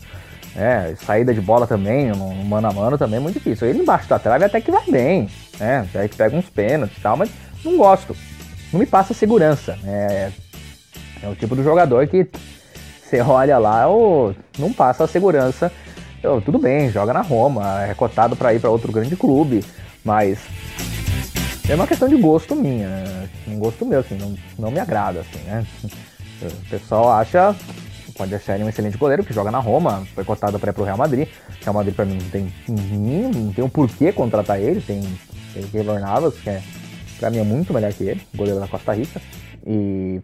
É, 0.56 0.94
saída 1.04 1.34
de 1.34 1.40
bola 1.40 1.66
também, 1.66 2.06
no 2.12 2.32
mano 2.44 2.68
a 2.68 2.72
mano 2.72 2.96
também 2.96 3.16
é 3.16 3.20
muito 3.20 3.34
difícil. 3.34 3.66
Ele 3.66 3.80
embaixo 3.80 4.08
da 4.08 4.18
trave 4.18 4.44
até 4.44 4.60
que 4.60 4.70
vai 4.70 4.84
bem, 4.88 5.28
né? 5.58 5.80
Até 5.80 6.06
que 6.06 6.16
pega 6.16 6.36
uns 6.36 6.48
pênaltis 6.48 6.96
e 6.96 7.00
tal, 7.00 7.16
mas 7.16 7.30
não 7.64 7.76
gosto. 7.76 8.16
Não 8.72 8.78
me 8.78 8.86
passa 8.86 9.12
segurança. 9.12 9.76
É, 9.84 10.30
é 11.22 11.28
o 11.28 11.34
tipo 11.34 11.56
do 11.56 11.64
jogador 11.64 12.06
que 12.06 12.28
você 13.02 13.20
olha 13.20 13.58
lá, 13.58 13.86
ou 13.88 14.34
não 14.58 14.72
passa 14.72 15.04
a 15.04 15.08
segurança. 15.08 15.72
Eu, 16.22 16.40
tudo 16.40 16.58
bem, 16.58 16.90
joga 16.90 17.12
na 17.12 17.20
Roma, 17.20 17.84
é 17.84 17.94
cotado 17.94 18.34
para 18.34 18.54
ir 18.54 18.60
para 18.60 18.70
outro 18.70 18.90
grande 18.90 19.16
clube, 19.16 19.62
mas 20.04 20.38
é 21.68 21.74
uma 21.74 21.86
questão 21.86 22.08
de 22.08 22.16
gosto 22.16 22.54
minha, 22.54 22.88
né? 22.88 23.28
um 23.48 23.58
gosto 23.58 23.86
meu, 23.86 24.00
assim, 24.00 24.16
não, 24.16 24.34
não 24.58 24.70
me 24.70 24.78
agrada, 24.78 25.20
assim, 25.20 25.38
né? 25.44 25.66
O 26.42 26.68
pessoal 26.68 27.10
acha, 27.12 27.56
pode 28.16 28.34
achar 28.34 28.54
ele 28.54 28.64
um 28.64 28.68
excelente 28.68 28.98
goleiro, 28.98 29.24
que 29.24 29.32
joga 29.32 29.50
na 29.50 29.58
Roma, 29.58 30.06
foi 30.14 30.24
cotado 30.24 30.58
para 30.58 30.70
ir 30.70 30.74
pro 30.74 30.84
Real 30.84 30.98
Madrid. 30.98 31.26
O 31.60 31.64
Real 31.64 31.74
Madrid 31.74 31.94
para 31.94 32.04
mim 32.04 32.18
não 32.20 32.30
tem 32.30 32.52
não 32.68 33.52
tem 33.52 33.64
um 33.64 33.68
porquê 33.68 34.12
contratar 34.12 34.60
ele, 34.60 34.80
tem, 34.80 35.00
tem 35.54 35.62
Keylor 35.68 35.98
Navas, 36.00 36.34
que 36.34 36.50
é, 36.50 36.62
para 37.18 37.30
mim 37.30 37.38
é 37.38 37.44
muito 37.44 37.72
melhor 37.72 37.92
que 37.92 38.04
ele, 38.04 38.20
goleiro 38.34 38.60
da 38.60 38.68
Costa 38.68 38.92
Rica. 38.92 39.20
E 39.66 40.20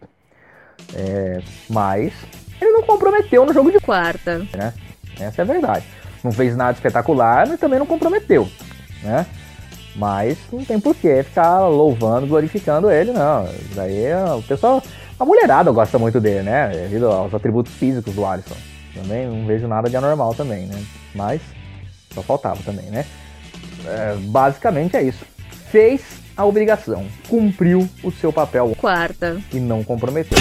é, 0.94 1.40
mas 1.70 2.12
ele 2.60 2.72
não 2.72 2.82
comprometeu 2.82 3.46
no 3.46 3.54
jogo 3.54 3.72
de 3.72 3.80
quarta, 3.80 4.38
né? 4.54 4.74
Essa 5.18 5.40
é 5.40 5.44
a 5.44 5.46
verdade. 5.46 5.86
Não 6.22 6.32
fez 6.32 6.54
nada 6.54 6.72
espetacular, 6.72 7.48
mas 7.48 7.58
também 7.58 7.78
não 7.78 7.86
comprometeu, 7.86 8.46
né? 9.02 9.24
Mas 9.96 10.38
não 10.52 10.64
tem 10.64 10.78
porquê 10.78 11.22
ficar 11.22 11.66
louvando, 11.66 12.26
glorificando 12.26 12.90
ele, 12.90 13.12
não. 13.12 13.48
Daí 13.74 14.06
o 14.36 14.42
pessoal. 14.42 14.82
A 15.18 15.24
mulherada 15.24 15.70
gosta 15.70 15.98
muito 15.98 16.18
dele, 16.18 16.44
né? 16.44 16.68
Devido 16.68 17.06
aos 17.08 17.34
atributos 17.34 17.72
físicos 17.74 18.14
do 18.14 18.24
Alisson. 18.24 18.56
Também 18.94 19.26
não 19.26 19.46
vejo 19.46 19.68
nada 19.68 19.90
de 19.90 19.96
anormal 19.96 20.34
também, 20.34 20.66
né? 20.66 20.82
Mas 21.14 21.42
só 22.14 22.22
faltava 22.22 22.62
também, 22.62 22.86
né? 22.86 23.04
É, 23.86 24.16
basicamente 24.16 24.96
é 24.96 25.02
isso. 25.02 25.24
Fez 25.70 26.20
a 26.36 26.44
obrigação, 26.44 27.06
cumpriu 27.28 27.88
o 28.02 28.10
seu 28.10 28.32
papel. 28.32 28.72
Quarta. 28.78 29.40
E 29.52 29.60
não 29.60 29.84
comprometeu. 29.84 30.38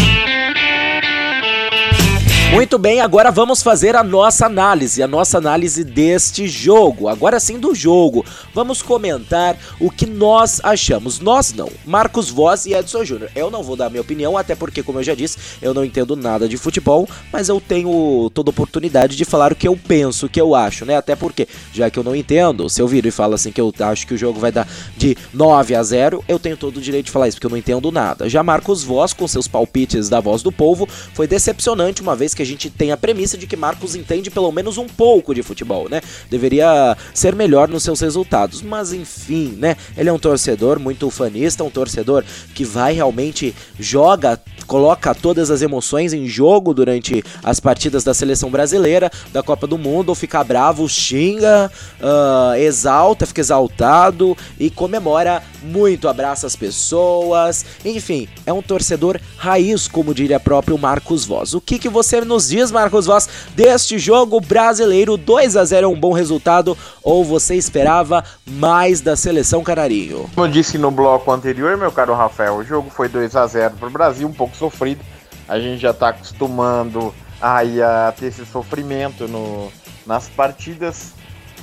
Muito 2.51 2.79
bem, 2.79 2.99
agora 2.99 3.29
vamos 3.29 3.61
fazer 3.61 3.95
a 3.95 4.03
nossa 4.03 4.47
análise, 4.47 5.03
a 5.03 5.07
nossa 5.07 5.37
análise 5.37 5.83
deste 5.83 6.47
jogo. 6.47 7.07
Agora 7.07 7.39
sim 7.39 7.59
do 7.59 7.75
jogo. 7.75 8.25
Vamos 8.55 8.81
comentar 8.81 9.55
o 9.79 9.91
que 9.91 10.07
nós 10.07 10.59
achamos. 10.63 11.19
Nós 11.19 11.53
não, 11.53 11.69
Marcos 11.85 12.31
Voz 12.31 12.65
e 12.65 12.73
Edson 12.73 13.05
Júnior. 13.05 13.29
Eu 13.35 13.51
não 13.51 13.61
vou 13.61 13.75
dar 13.75 13.91
minha 13.91 14.01
opinião, 14.01 14.35
até 14.35 14.55
porque, 14.55 14.81
como 14.81 14.97
eu 14.97 15.03
já 15.03 15.13
disse, 15.13 15.37
eu 15.61 15.75
não 15.75 15.85
entendo 15.85 16.15
nada 16.15 16.49
de 16.49 16.57
futebol, 16.57 17.07
mas 17.31 17.49
eu 17.49 17.61
tenho 17.61 18.31
toda 18.33 18.49
oportunidade 18.49 19.15
de 19.15 19.25
falar 19.25 19.53
o 19.53 19.55
que 19.55 19.67
eu 19.67 19.77
penso, 19.77 20.25
o 20.25 20.29
que 20.29 20.41
eu 20.41 20.55
acho, 20.55 20.85
né? 20.85 20.97
Até 20.97 21.15
porque, 21.15 21.47
já 21.71 21.91
que 21.91 21.99
eu 21.99 22.03
não 22.03 22.15
entendo, 22.15 22.67
se 22.67 22.81
eu 22.81 22.87
viro 22.87 23.07
e 23.07 23.11
falo 23.11 23.35
assim 23.35 23.51
que 23.51 23.61
eu 23.61 23.71
acho 23.79 24.07
que 24.07 24.15
o 24.15 24.17
jogo 24.17 24.39
vai 24.39 24.51
dar 24.51 24.67
de 24.97 25.15
9 25.31 25.75
a 25.75 25.83
0, 25.83 26.25
eu 26.27 26.39
tenho 26.39 26.57
todo 26.57 26.77
o 26.77 26.81
direito 26.81 27.05
de 27.05 27.11
falar 27.11 27.27
isso, 27.27 27.37
porque 27.37 27.45
eu 27.45 27.51
não 27.51 27.57
entendo 27.57 27.91
nada. 27.91 28.27
Já 28.27 28.41
Marcos 28.41 28.83
Voz, 28.83 29.13
com 29.13 29.27
seus 29.27 29.47
palpites 29.47 30.09
da 30.09 30.19
voz 30.19 30.41
do 30.41 30.51
povo, 30.51 30.87
foi 31.13 31.27
decepcionante, 31.27 32.01
uma 32.01 32.15
vez 32.15 32.33
que 32.33 32.38
que 32.39 32.43
a 32.43 32.45
gente 32.45 32.69
tem 32.69 32.93
a 32.93 32.95
premissa 32.95 33.37
de 33.37 33.45
que 33.45 33.57
Marcos 33.57 33.95
entende 33.95 34.31
pelo 34.31 34.49
menos 34.49 34.77
um 34.77 34.87
pouco 34.87 35.35
de 35.35 35.43
futebol, 35.43 35.89
né? 35.89 35.99
Deveria 36.29 36.95
ser 37.13 37.35
melhor 37.35 37.67
nos 37.67 37.83
seus 37.83 37.99
resultados, 37.99 38.61
mas 38.61 38.93
enfim, 38.93 39.57
né? 39.57 39.75
Ele 39.97 40.07
é 40.07 40.13
um 40.13 40.17
torcedor 40.17 40.79
muito 40.79 41.05
ufanista, 41.05 41.65
um 41.65 41.69
torcedor 41.69 42.23
que 42.55 42.63
vai 42.63 42.93
realmente 42.93 43.53
joga, 43.77 44.39
coloca 44.69 45.15
todas 45.15 45.49
as 45.49 45.63
emoções 45.63 46.13
em 46.13 46.27
jogo 46.27 46.75
durante 46.75 47.23
as 47.43 47.59
partidas 47.59 48.03
da 48.03 48.13
seleção 48.13 48.51
brasileira, 48.51 49.09
da 49.33 49.41
Copa 49.41 49.65
do 49.65 49.79
Mundo, 49.79 50.09
ou 50.09 50.15
fica 50.15 50.43
bravo, 50.43 50.87
xinga, 50.87 51.71
uh, 51.99 52.53
exalta, 52.55 53.25
fica 53.25 53.41
exaltado 53.41 54.37
e 54.59 54.69
comemora 54.69 55.41
muito, 55.63 56.07
abraça 56.07 56.45
as 56.45 56.55
pessoas, 56.55 57.65
enfim, 57.83 58.29
é 58.45 58.53
um 58.53 58.61
torcedor 58.61 59.19
raiz, 59.37 59.87
como 59.87 60.13
diria 60.13 60.39
próprio 60.39 60.77
Marcos 60.77 61.25
Voz. 61.25 61.55
O 61.55 61.61
que, 61.61 61.79
que 61.79 61.89
você 61.89 62.21
nos 62.21 62.49
diz, 62.49 62.71
Marcos 62.71 63.07
Voss, 63.07 63.27
deste 63.55 63.97
jogo 63.97 64.39
brasileiro 64.39 65.17
2 65.17 65.57
a 65.57 65.65
0 65.65 65.85
é 65.85 65.89
um 65.89 65.99
bom 65.99 66.13
resultado 66.13 66.77
ou 67.01 67.25
você 67.25 67.55
esperava 67.55 68.23
mais 68.45 69.01
da 69.01 69.15
seleção 69.15 69.63
canarinho? 69.63 70.29
Como 70.35 70.45
eu 70.45 70.51
disse 70.51 70.77
no 70.77 70.91
bloco 70.91 71.31
anterior, 71.31 71.75
meu 71.75 71.91
caro 71.91 72.13
Rafael, 72.13 72.57
o 72.57 72.63
jogo 72.63 72.91
foi 72.91 73.09
2 73.09 73.35
a 73.35 73.47
0 73.47 73.73
para 73.79 73.87
o 73.87 73.91
Brasil, 73.91 74.27
um 74.27 74.33
pouco 74.33 74.58
sofrido. 74.59 75.03
A 75.47 75.59
gente 75.59 75.79
já 75.79 75.91
está 75.91 76.09
acostumando 76.09 77.13
aí 77.41 77.81
a 77.81 78.13
ter 78.15 78.27
esse 78.27 78.45
sofrimento 78.45 79.27
no, 79.27 79.71
nas 80.05 80.27
partidas. 80.29 81.13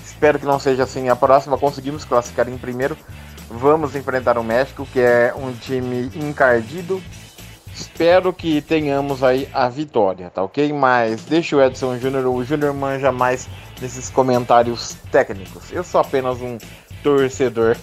Espero 0.05 0.39
que 0.39 0.47
não 0.47 0.59
seja 0.59 0.83
assim 0.83 1.09
a 1.09 1.15
próxima. 1.15 1.59
Conseguimos 1.59 2.05
classificar 2.05 2.49
em 2.49 2.59
primeiro. 2.59 2.97
Vamos 3.49 3.95
enfrentar 3.95 4.39
o 4.39 4.43
México, 4.43 4.87
que 4.93 4.99
é 4.99 5.33
um 5.37 5.53
time 5.53 6.11
encardido. 6.17 7.01
Espero 7.73 8.33
que 8.33 8.63
tenhamos 8.63 9.23
aí 9.23 9.49
a 9.53 9.69
vitória, 9.69 10.31
tá 10.31 10.43
ok? 10.43 10.73
Mas 10.73 11.25
deixa 11.27 11.55
o 11.55 11.63
Edson 11.63 11.99
Júnior, 11.99 12.25
o 12.27 12.43
Júnior 12.43 12.73
manja 12.73 13.13
mais 13.13 13.47
nesses 13.81 14.09
comentários 14.09 14.97
técnicos. 15.13 15.71
Eu 15.71 15.85
sou 15.85 16.01
apenas 16.01 16.41
um 16.41 16.57
torcedor. 17.03 17.77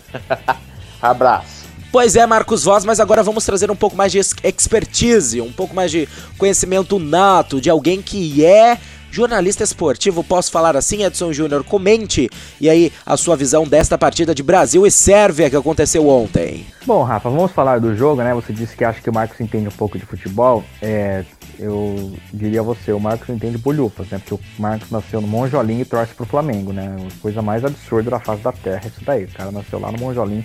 Abraço. 1.00 1.62
Pois 1.94 2.16
é, 2.16 2.26
Marcos 2.26 2.64
Voz, 2.64 2.84
mas 2.84 3.00
agora 3.00 3.22
vamos 3.22 3.46
trazer 3.46 3.70
um 3.70 3.76
pouco 3.76 3.96
mais 3.96 4.12
de 4.12 4.18
expertise, 4.18 5.40
um 5.40 5.52
pouco 5.52 5.76
mais 5.76 5.92
de 5.92 6.10
conhecimento 6.40 6.98
nato 6.98 7.62
de 7.62 7.70
alguém 7.70 8.02
que 8.02 8.44
é 8.44 8.80
jornalista 9.12 9.64
esportivo, 9.64 10.24
posso 10.24 10.52
falar 10.52 10.76
assim, 10.76 11.04
Edson 11.04 11.32
Júnior? 11.32 11.64
Comente 11.64 12.32
e 12.60 12.68
aí 12.68 12.92
a 13.06 13.16
sua 13.16 13.36
visão 13.36 13.68
desta 13.68 13.96
partida 13.96 14.34
de 14.34 14.42
Brasil 14.42 14.88
e 14.88 14.90
Sérvia 14.90 15.52
que 15.52 15.56
aconteceu 15.56 16.08
ontem. 16.08 16.66
Bom, 16.84 17.04
Rafa, 17.04 17.30
vamos 17.30 17.52
falar 17.52 17.80
do 17.80 17.96
jogo, 17.96 18.24
né? 18.24 18.34
Você 18.34 18.52
disse 18.52 18.76
que 18.76 18.84
acha 18.84 19.00
que 19.00 19.12
o 19.12 19.14
Marcos 19.14 19.40
entende 19.40 19.68
um 19.68 19.78
pouco 19.78 19.96
de 19.96 20.04
futebol. 20.04 20.64
É, 20.82 21.24
eu 21.60 22.12
diria 22.34 22.62
a 22.62 22.64
você, 22.64 22.92
o 22.92 23.00
Marcos 23.00 23.30
entende 23.30 23.60
bolhufas, 23.60 24.10
né? 24.10 24.18
Porque 24.18 24.34
o 24.34 24.40
Marcos 24.60 24.90
nasceu 24.90 25.22
no 25.22 25.28
Monjolinho 25.28 25.82
e 25.82 25.86
torce 25.86 26.16
pro 26.16 26.26
Flamengo, 26.26 26.74
né? 26.74 26.98
Coisa 27.22 27.44
mais 27.44 27.64
absurda 27.64 28.10
da 28.10 28.20
face 28.20 28.42
da 28.42 28.52
terra, 28.52 28.82
isso 28.88 29.06
daí. 29.06 29.26
O 29.26 29.32
cara 29.32 29.52
nasceu 29.52 29.80
lá 29.80 29.92
no 29.92 30.00
Monjolinho 30.00 30.44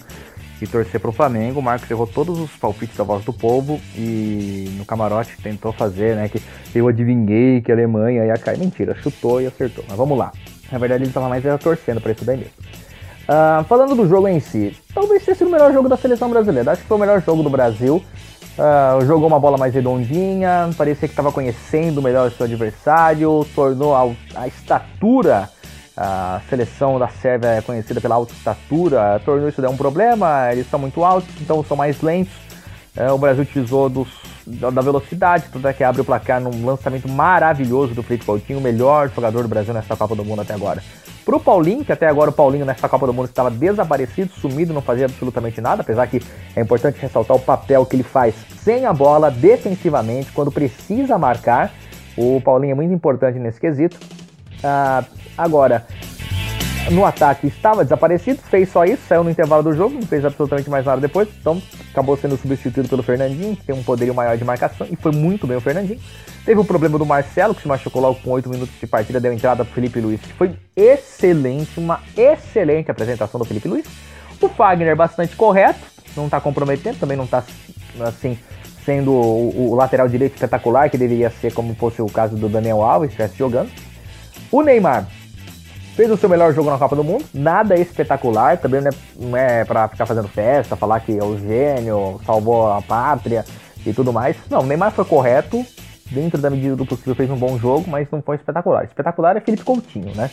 e 0.60 0.66
torcer 0.66 1.00
para 1.00 1.10
o 1.10 1.12
Flamengo. 1.12 1.60
O 1.60 1.62
Marcos 1.62 1.90
errou 1.90 2.06
todos 2.06 2.38
os 2.38 2.50
palpites 2.52 2.96
da 2.96 3.04
voz 3.04 3.24
do 3.24 3.32
povo 3.32 3.80
e 3.96 4.74
no 4.76 4.84
camarote 4.84 5.36
tentou 5.42 5.72
fazer, 5.72 6.16
né? 6.16 6.28
Que 6.28 6.42
eu 6.74 6.88
adivinhei 6.88 7.60
que 7.60 7.70
a 7.70 7.74
Alemanha 7.74 8.24
ia 8.24 8.36
cair. 8.36 8.58
Mentira, 8.58 8.94
chutou 9.02 9.40
e 9.40 9.46
acertou. 9.46 9.84
Mas 9.88 9.96
vamos 9.96 10.18
lá. 10.18 10.32
Na 10.70 10.78
verdade, 10.78 11.02
ele 11.02 11.10
estava 11.10 11.28
mais 11.28 11.44
era 11.44 11.58
torcendo 11.58 12.00
para 12.00 12.12
isso 12.12 12.24
daí 12.24 12.36
mesmo. 12.36 12.52
Uh, 13.28 13.62
falando 13.64 13.94
do 13.94 14.08
jogo 14.08 14.26
em 14.26 14.40
si, 14.40 14.74
talvez 14.94 15.22
tenha 15.22 15.34
sido 15.34 15.48
o 15.48 15.50
melhor 15.50 15.72
jogo 15.72 15.88
da 15.88 15.96
seleção 15.96 16.30
brasileira. 16.30 16.72
Acho 16.72 16.82
que 16.82 16.88
foi 16.88 16.96
o 16.96 17.00
melhor 17.00 17.22
jogo 17.22 17.42
do 17.42 17.50
Brasil. 17.50 18.02
Uh, 18.58 19.04
jogou 19.06 19.28
uma 19.28 19.38
bola 19.38 19.56
mais 19.56 19.72
redondinha, 19.72 20.70
parecia 20.76 21.06
que 21.06 21.12
estava 21.12 21.30
conhecendo 21.30 22.02
melhor 22.02 22.28
o 22.28 22.30
seu 22.30 22.44
adversário, 22.44 23.46
tornou 23.54 23.94
a, 23.94 24.10
a 24.34 24.48
estatura 24.48 25.48
a 26.00 26.40
seleção 26.48 26.96
da 26.96 27.08
Sérvia 27.08 27.48
é 27.48 27.60
conhecida 27.60 28.00
pela 28.00 28.14
alta 28.14 28.32
estatura, 28.32 29.20
tornou 29.24 29.48
isso 29.48 29.60
um 29.68 29.76
problema, 29.76 30.48
eles 30.52 30.70
são 30.70 30.78
muito 30.78 31.02
altos, 31.04 31.28
então 31.40 31.64
são 31.64 31.76
mais 31.76 32.00
lentos. 32.00 32.32
É, 32.96 33.10
o 33.10 33.18
Brasil 33.18 33.42
utilizou 33.42 33.88
dos, 33.88 34.08
da 34.46 34.80
velocidade, 34.80 35.46
tanto 35.52 35.66
é 35.66 35.72
que 35.72 35.82
abre 35.82 36.00
o 36.00 36.04
placar 36.04 36.40
num 36.40 36.64
lançamento 36.64 37.08
maravilhoso 37.08 37.94
do 37.94 38.02
Felipe 38.04 38.24
Coutinho, 38.24 38.60
o 38.60 38.62
melhor 38.62 39.10
jogador 39.10 39.42
do 39.42 39.48
Brasil 39.48 39.74
nessa 39.74 39.96
Copa 39.96 40.14
do 40.14 40.24
Mundo 40.24 40.42
até 40.42 40.54
agora. 40.54 40.80
Pro 41.24 41.40
Paulinho, 41.40 41.84
que 41.84 41.92
até 41.92 42.06
agora 42.06 42.30
o 42.30 42.32
Paulinho 42.32 42.64
nessa 42.64 42.88
Copa 42.88 43.04
do 43.04 43.12
Mundo 43.12 43.26
estava 43.26 43.50
desaparecido, 43.50 44.32
sumido, 44.34 44.72
não 44.72 44.80
fazia 44.80 45.06
absolutamente 45.06 45.60
nada, 45.60 45.82
apesar 45.82 46.06
que 46.06 46.22
é 46.54 46.60
importante 46.60 47.00
ressaltar 47.00 47.36
o 47.36 47.40
papel 47.40 47.84
que 47.84 47.96
ele 47.96 48.04
faz 48.04 48.36
sem 48.62 48.86
a 48.86 48.92
bola, 48.92 49.32
defensivamente, 49.32 50.30
quando 50.30 50.52
precisa 50.52 51.18
marcar. 51.18 51.72
O 52.16 52.40
Paulinho 52.40 52.72
é 52.72 52.74
muito 52.74 52.94
importante 52.94 53.38
nesse 53.38 53.60
quesito. 53.60 53.98
Ah, 54.62 55.04
agora, 55.36 55.86
no 56.90 57.04
ataque 57.04 57.46
estava 57.46 57.84
desaparecido, 57.84 58.40
fez 58.42 58.70
só 58.70 58.84
isso, 58.84 59.02
saiu 59.06 59.22
no 59.22 59.30
intervalo 59.30 59.62
do 59.62 59.74
jogo, 59.74 59.94
não 59.94 60.06
fez 60.06 60.24
absolutamente 60.24 60.70
mais 60.70 60.86
nada 60.86 61.00
depois, 61.00 61.28
então 61.40 61.60
acabou 61.90 62.16
sendo 62.16 62.36
substituído 62.36 62.88
pelo 62.88 63.02
Fernandinho, 63.02 63.56
que 63.56 63.64
tem 63.64 63.74
um 63.74 63.82
poderio 63.82 64.14
maior 64.14 64.36
de 64.36 64.44
marcação, 64.44 64.86
e 64.90 64.96
foi 64.96 65.12
muito 65.12 65.46
bem 65.46 65.56
o 65.56 65.60
Fernandinho. 65.60 66.00
Teve 66.44 66.60
o 66.60 66.64
problema 66.64 66.98
do 66.98 67.04
Marcelo, 67.04 67.54
que 67.54 67.62
se 67.62 67.68
machucou 67.68 68.00
logo 68.00 68.20
com 68.22 68.30
8 68.30 68.48
minutos 68.48 68.74
de 68.80 68.86
partida, 68.86 69.20
deu 69.20 69.32
entrada 69.32 69.64
pro 69.64 69.74
Felipe 69.74 70.00
Luiz, 70.00 70.20
que 70.20 70.32
foi 70.32 70.56
excelente, 70.74 71.78
uma 71.78 72.00
excelente 72.16 72.90
apresentação 72.90 73.38
do 73.38 73.44
Felipe 73.44 73.68
Luiz. 73.68 73.84
O 74.40 74.48
Fagner 74.48 74.96
bastante 74.96 75.36
correto, 75.36 75.80
não 76.16 76.24
está 76.24 76.40
comprometendo, 76.40 76.98
também 76.98 77.16
não 77.16 77.24
está 77.24 77.44
assim, 78.00 78.38
sendo 78.84 79.12
o, 79.12 79.72
o, 79.72 79.74
lateral 79.74 80.08
direito 80.08 80.34
espetacular, 80.34 80.88
que 80.88 80.96
deveria 80.96 81.28
ser 81.28 81.52
como 81.52 81.74
fosse 81.74 82.00
o 82.00 82.06
caso 82.06 82.36
do 82.36 82.48
Daniel 82.48 82.82
Alves, 82.82 83.10
estivesse 83.10 83.36
jogando. 83.36 83.70
O 84.50 84.62
Neymar 84.62 85.06
fez 85.94 86.10
o 86.10 86.16
seu 86.16 86.28
melhor 86.28 86.54
jogo 86.54 86.70
na 86.70 86.78
Copa 86.78 86.96
do 86.96 87.04
Mundo, 87.04 87.24
nada 87.34 87.74
espetacular, 87.74 88.56
também 88.56 88.80
não 88.80 88.88
é, 88.88 88.94
não 89.18 89.36
é 89.36 89.64
pra 89.64 89.88
ficar 89.88 90.06
fazendo 90.06 90.28
festa, 90.28 90.76
falar 90.76 91.00
que 91.00 91.18
é 91.18 91.22
o 91.22 91.38
gênio, 91.38 92.20
salvou 92.24 92.72
a 92.72 92.80
pátria 92.80 93.44
e 93.84 93.92
tudo 93.92 94.12
mais. 94.12 94.36
Não, 94.48 94.60
o 94.60 94.66
Neymar 94.66 94.92
foi 94.92 95.04
correto, 95.04 95.64
dentro 96.10 96.40
da 96.40 96.48
medida 96.48 96.76
do 96.76 96.86
possível 96.86 97.14
fez 97.14 97.30
um 97.30 97.36
bom 97.36 97.58
jogo, 97.58 97.90
mas 97.90 98.08
não 98.10 98.22
foi 98.22 98.36
espetacular. 98.36 98.84
Espetacular 98.84 99.36
é 99.36 99.40
Felipe 99.40 99.64
Coutinho, 99.64 100.14
né? 100.14 100.30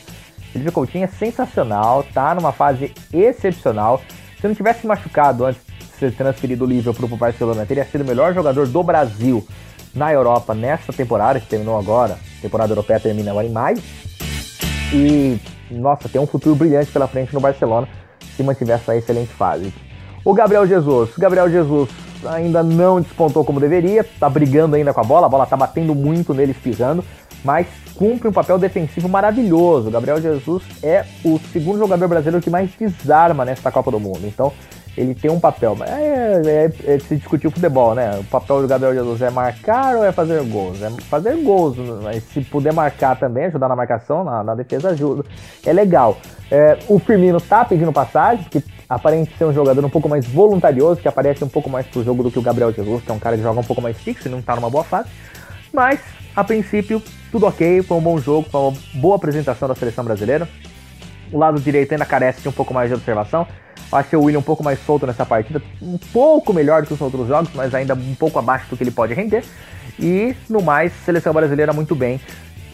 Felipe 0.54 0.72
Coutinho 0.72 1.04
é 1.04 1.08
sensacional, 1.08 2.06
tá 2.14 2.34
numa 2.34 2.54
fase 2.54 2.94
excepcional. 3.12 4.02
Se 4.40 4.48
não 4.48 4.56
tivesse 4.56 4.88
machucado 4.88 5.46
antes 5.46 5.62
de 5.66 6.00
ser 6.00 6.14
transferido 6.14 6.66
livre 6.66 6.94
para 6.94 7.06
o 7.06 7.18
Barcelona, 7.18 7.66
teria 7.66 7.84
sido 7.84 8.02
o 8.02 8.08
melhor 8.08 8.34
jogador 8.34 8.68
do 8.68 8.84
Brasil 8.84 9.46
na 9.94 10.14
Europa 10.14 10.54
nessa 10.54 10.94
temporada, 10.94 11.40
que 11.40 11.48
terminou 11.48 11.78
agora. 11.78 12.18
Temporada 12.46 12.72
europeia 12.72 13.00
termina 13.00 13.32
agora 13.32 13.48
em 13.48 13.50
maio. 13.50 13.82
E, 14.94 15.40
nossa, 15.72 16.08
tem 16.08 16.22
um 16.22 16.28
futuro 16.28 16.56
brilhante 16.56 16.92
pela 16.92 17.08
frente 17.08 17.34
no 17.34 17.40
Barcelona 17.40 17.88
se 18.38 18.44
mantiver 18.44 18.76
essa 18.76 18.96
excelente 18.96 19.34
fase. 19.34 19.74
O 20.24 20.32
Gabriel 20.32 20.68
Jesus. 20.68 21.10
Gabriel 21.18 21.50
Jesus 21.50 21.90
ainda 22.24 22.62
não 22.62 23.02
despontou 23.02 23.44
como 23.44 23.60
deveria, 23.60 24.04
tá 24.20 24.30
brigando 24.30 24.76
ainda 24.76 24.94
com 24.94 25.02
a 25.02 25.04
bola, 25.04 25.26
a 25.26 25.30
bola 25.30 25.48
tá 25.48 25.58
batendo 25.58 25.96
muito 25.96 26.36
neles 26.36 26.56
pisando, 26.58 27.04
mas 27.44 27.66
cumpre 27.96 28.28
um 28.28 28.32
papel 28.32 28.60
defensivo 28.60 29.10
maravilhoso. 29.10 29.88
O 29.88 29.92
Gabriel 29.92 30.22
Jesus 30.22 30.62
é 30.84 31.04
o 31.24 31.40
segundo 31.52 31.80
jogador 31.80 32.08
brasileiro 32.08 32.44
que 32.44 32.50
mais 32.52 32.70
desarma 32.80 33.44
nesta 33.44 33.72
Copa 33.72 33.90
do 33.90 34.00
Mundo. 34.00 34.22
Então, 34.24 34.54
ele 34.98 35.14
tem 35.14 35.30
um 35.30 35.40
papel. 35.40 35.78
É, 35.86 36.42
é, 36.46 36.94
é, 36.94 37.00
se 37.00 37.18
discutir 37.18 37.48
o 37.48 37.52
futebol, 37.52 37.94
né? 37.94 38.18
O 38.20 38.24
papel 38.24 38.62
do 38.62 38.68
Gabriel 38.68 38.94
Jesus 38.94 39.22
é 39.22 39.30
marcar 39.30 39.96
ou 39.96 40.06
é 40.06 40.12
fazer 40.12 40.42
gols? 40.44 40.82
É 40.82 40.90
fazer 40.90 41.36
gols, 41.44 41.78
mas 42.02 42.24
se 42.24 42.42
puder 42.42 42.74
marcar 42.74 43.18
também, 43.18 43.46
ajudar 43.46 43.68
na 43.68 43.76
marcação, 43.76 44.24
na, 44.24 44.44
na 44.44 44.56
defesa 44.56 44.90
ajuda. 44.90 45.26
É 45.66 45.74
legal. 45.74 46.18
É, 46.50 46.78
o 46.88 46.98
Firmino 46.98 47.42
tá 47.42 47.66
pedindo 47.66 47.92
passagem, 47.92 48.44
porque 48.44 48.64
aparente 48.90 49.36
ser 49.38 49.46
um 49.46 49.54
jogador 49.54 49.84
um 49.84 49.90
pouco 49.90 50.08
mais 50.08 50.26
voluntarioso, 50.26 51.02
que 51.02 51.08
aparece 51.08 51.44
um 51.44 51.50
pouco 51.50 51.70
mais 51.70 51.86
pro 51.88 52.04
jogo 52.04 52.24
do 52.24 52.32
que 52.32 52.40
o 52.40 52.42
Gabriel 52.42 52.72
Jesus, 52.72 53.04
que 53.04 53.12
é 53.12 53.14
um 53.14 53.20
cara 53.20 53.36
que 53.36 53.44
joga 53.44 53.60
um 53.60 53.64
pouco 53.64 53.82
mais 53.82 53.98
fixo 53.98 54.28
e 54.28 54.32
não 54.32 54.42
tá 54.42 54.56
numa 54.56 54.70
boa 54.70 54.84
fase. 54.84 55.10
Mas, 55.74 56.00
a 56.34 56.44
princípio, 56.44 57.02
tudo 57.32 57.48
ok, 57.48 57.82
foi 57.82 57.98
um 57.98 58.02
bom 58.02 58.18
jogo, 58.18 58.48
foi 58.50 58.62
uma 58.62 58.74
boa 58.94 59.18
apresentação 59.18 59.68
da 59.68 59.76
seleção 59.76 60.06
brasileira. 60.06 60.48
O 61.34 61.38
lado 61.38 61.60
direito 61.60 61.92
ainda 61.92 62.06
carece 62.06 62.42
de 62.42 62.48
um 62.48 62.52
pouco 62.52 62.74
mais 62.74 62.88
de 62.88 62.96
observação. 62.96 63.46
Achei 63.92 64.18
o 64.18 64.24
William 64.24 64.40
um 64.40 64.44
pouco 64.44 64.64
mais 64.64 64.80
solto 64.86 65.06
nessa 65.06 65.26
partida, 65.26 65.62
um 65.82 65.98
pouco 65.98 66.54
melhor 66.54 66.82
do 66.82 66.88
que 66.88 66.94
os 66.94 67.02
outros 67.02 67.28
jogos, 67.28 67.50
mas 67.54 67.74
ainda 67.74 67.94
um 67.94 68.16
pouco 68.16 68.40
abaixo 68.40 68.70
do 68.70 68.76
que 68.76 68.84
ele 68.84 68.92
pode 68.92 69.14
render. 69.14 69.44
E 70.00 70.36
no 70.50 70.62
mais, 70.62 70.92
seleção 71.06 71.34
brasileira 71.34 71.72
muito 71.72 71.96
bem. 71.96 72.20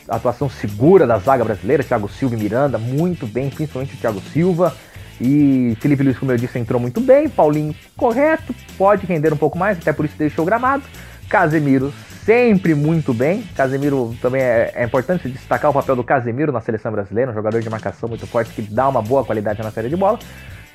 Atuação 0.07 0.49
segura 0.49 1.05
da 1.05 1.19
zaga 1.19 1.43
brasileira, 1.43 1.83
Thiago 1.83 2.09
Silva 2.09 2.35
e 2.35 2.37
Miranda, 2.37 2.77
muito 2.77 3.27
bem, 3.27 3.49
principalmente 3.49 3.93
o 3.93 3.97
Thiago 3.97 4.21
Silva. 4.33 4.75
E 5.19 5.77
Felipe 5.79 6.01
Luiz, 6.01 6.17
como 6.17 6.31
eu 6.31 6.37
disse, 6.37 6.57
entrou 6.57 6.79
muito 6.81 6.99
bem. 6.99 7.29
Paulinho, 7.29 7.75
correto, 7.95 8.55
pode 8.77 9.05
render 9.05 9.31
um 9.31 9.37
pouco 9.37 9.57
mais, 9.57 9.77
até 9.77 9.93
por 9.93 10.05
isso 10.05 10.15
deixou 10.17 10.43
gramado. 10.43 10.83
Casemiro, 11.29 11.93
sempre 12.25 12.73
muito 12.73 13.13
bem. 13.13 13.43
Casemiro 13.55 14.15
também 14.21 14.41
é, 14.41 14.71
é, 14.75 14.83
importante 14.83 15.29
destacar 15.29 15.69
o 15.69 15.73
papel 15.73 15.95
do 15.95 16.03
Casemiro 16.03 16.51
na 16.51 16.59
seleção 16.59 16.91
brasileira, 16.91 17.31
um 17.31 17.33
jogador 17.35 17.61
de 17.61 17.69
marcação 17.69 18.09
muito 18.09 18.25
forte 18.25 18.51
que 18.51 18.61
dá 18.61 18.89
uma 18.89 19.01
boa 19.01 19.23
qualidade 19.23 19.61
na 19.61 19.71
série 19.71 19.89
de 19.89 19.95
bola. 19.95 20.17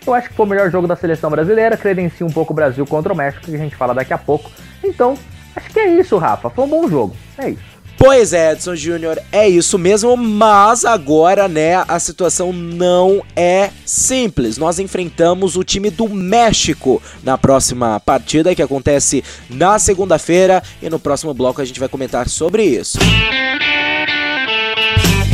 Eu 0.07 0.15
acho 0.15 0.29
que 0.29 0.35
foi 0.35 0.47
o 0.47 0.49
melhor 0.49 0.71
jogo 0.71 0.87
da 0.87 0.95
seleção 0.95 1.31
brasileira, 1.31 1.77
credencia 1.77 2.25
um 2.25 2.31
pouco 2.31 2.53
o 2.53 2.57
Brasil 2.57 2.87
contra 2.87 3.13
o 3.13 3.17
México, 3.17 3.47
que 3.47 3.55
a 3.55 3.59
gente 3.59 3.75
fala 3.75 3.93
daqui 3.95 4.13
a 4.13 4.19
pouco. 4.19 4.51
Então, 4.85 5.19
acho 5.55 5.71
que 5.71 5.81
é 5.81 5.99
isso, 5.99 6.17
Rafa. 6.17 6.49
Foi 6.49 6.65
um 6.65 6.69
bom 6.69 6.89
jogo. 6.89 7.17
É 7.39 7.51
isso. 7.51 7.77
Pois 7.99 8.35
é, 8.35 8.53
Edson 8.53 8.77
Júnior, 8.77 9.19
é 9.33 9.49
isso 9.49 9.79
mesmo, 9.79 10.17
mas 10.19 10.85
agora, 10.85 11.49
né, 11.49 11.83
a 11.89 11.99
situação 11.99 12.53
não 12.53 13.23
é 13.35 13.71
simples. 13.87 14.59
Nós 14.59 14.79
enfrentamos 14.79 15.57
o 15.57 15.65
time 15.65 15.89
do 15.89 16.07
México 16.09 17.03
na 17.23 17.39
próxima 17.39 17.99
partida 17.99 18.55
que 18.55 18.63
acontece 18.63 19.25
na 19.49 19.79
segunda-feira 19.79 20.63
e 20.83 20.91
no 20.91 21.01
próximo 21.01 21.33
bloco 21.33 21.63
a 21.63 21.65
gente 21.65 21.81
vai 21.81 21.89
comentar 21.89 22.29
sobre 22.29 22.65
isso. 22.65 22.99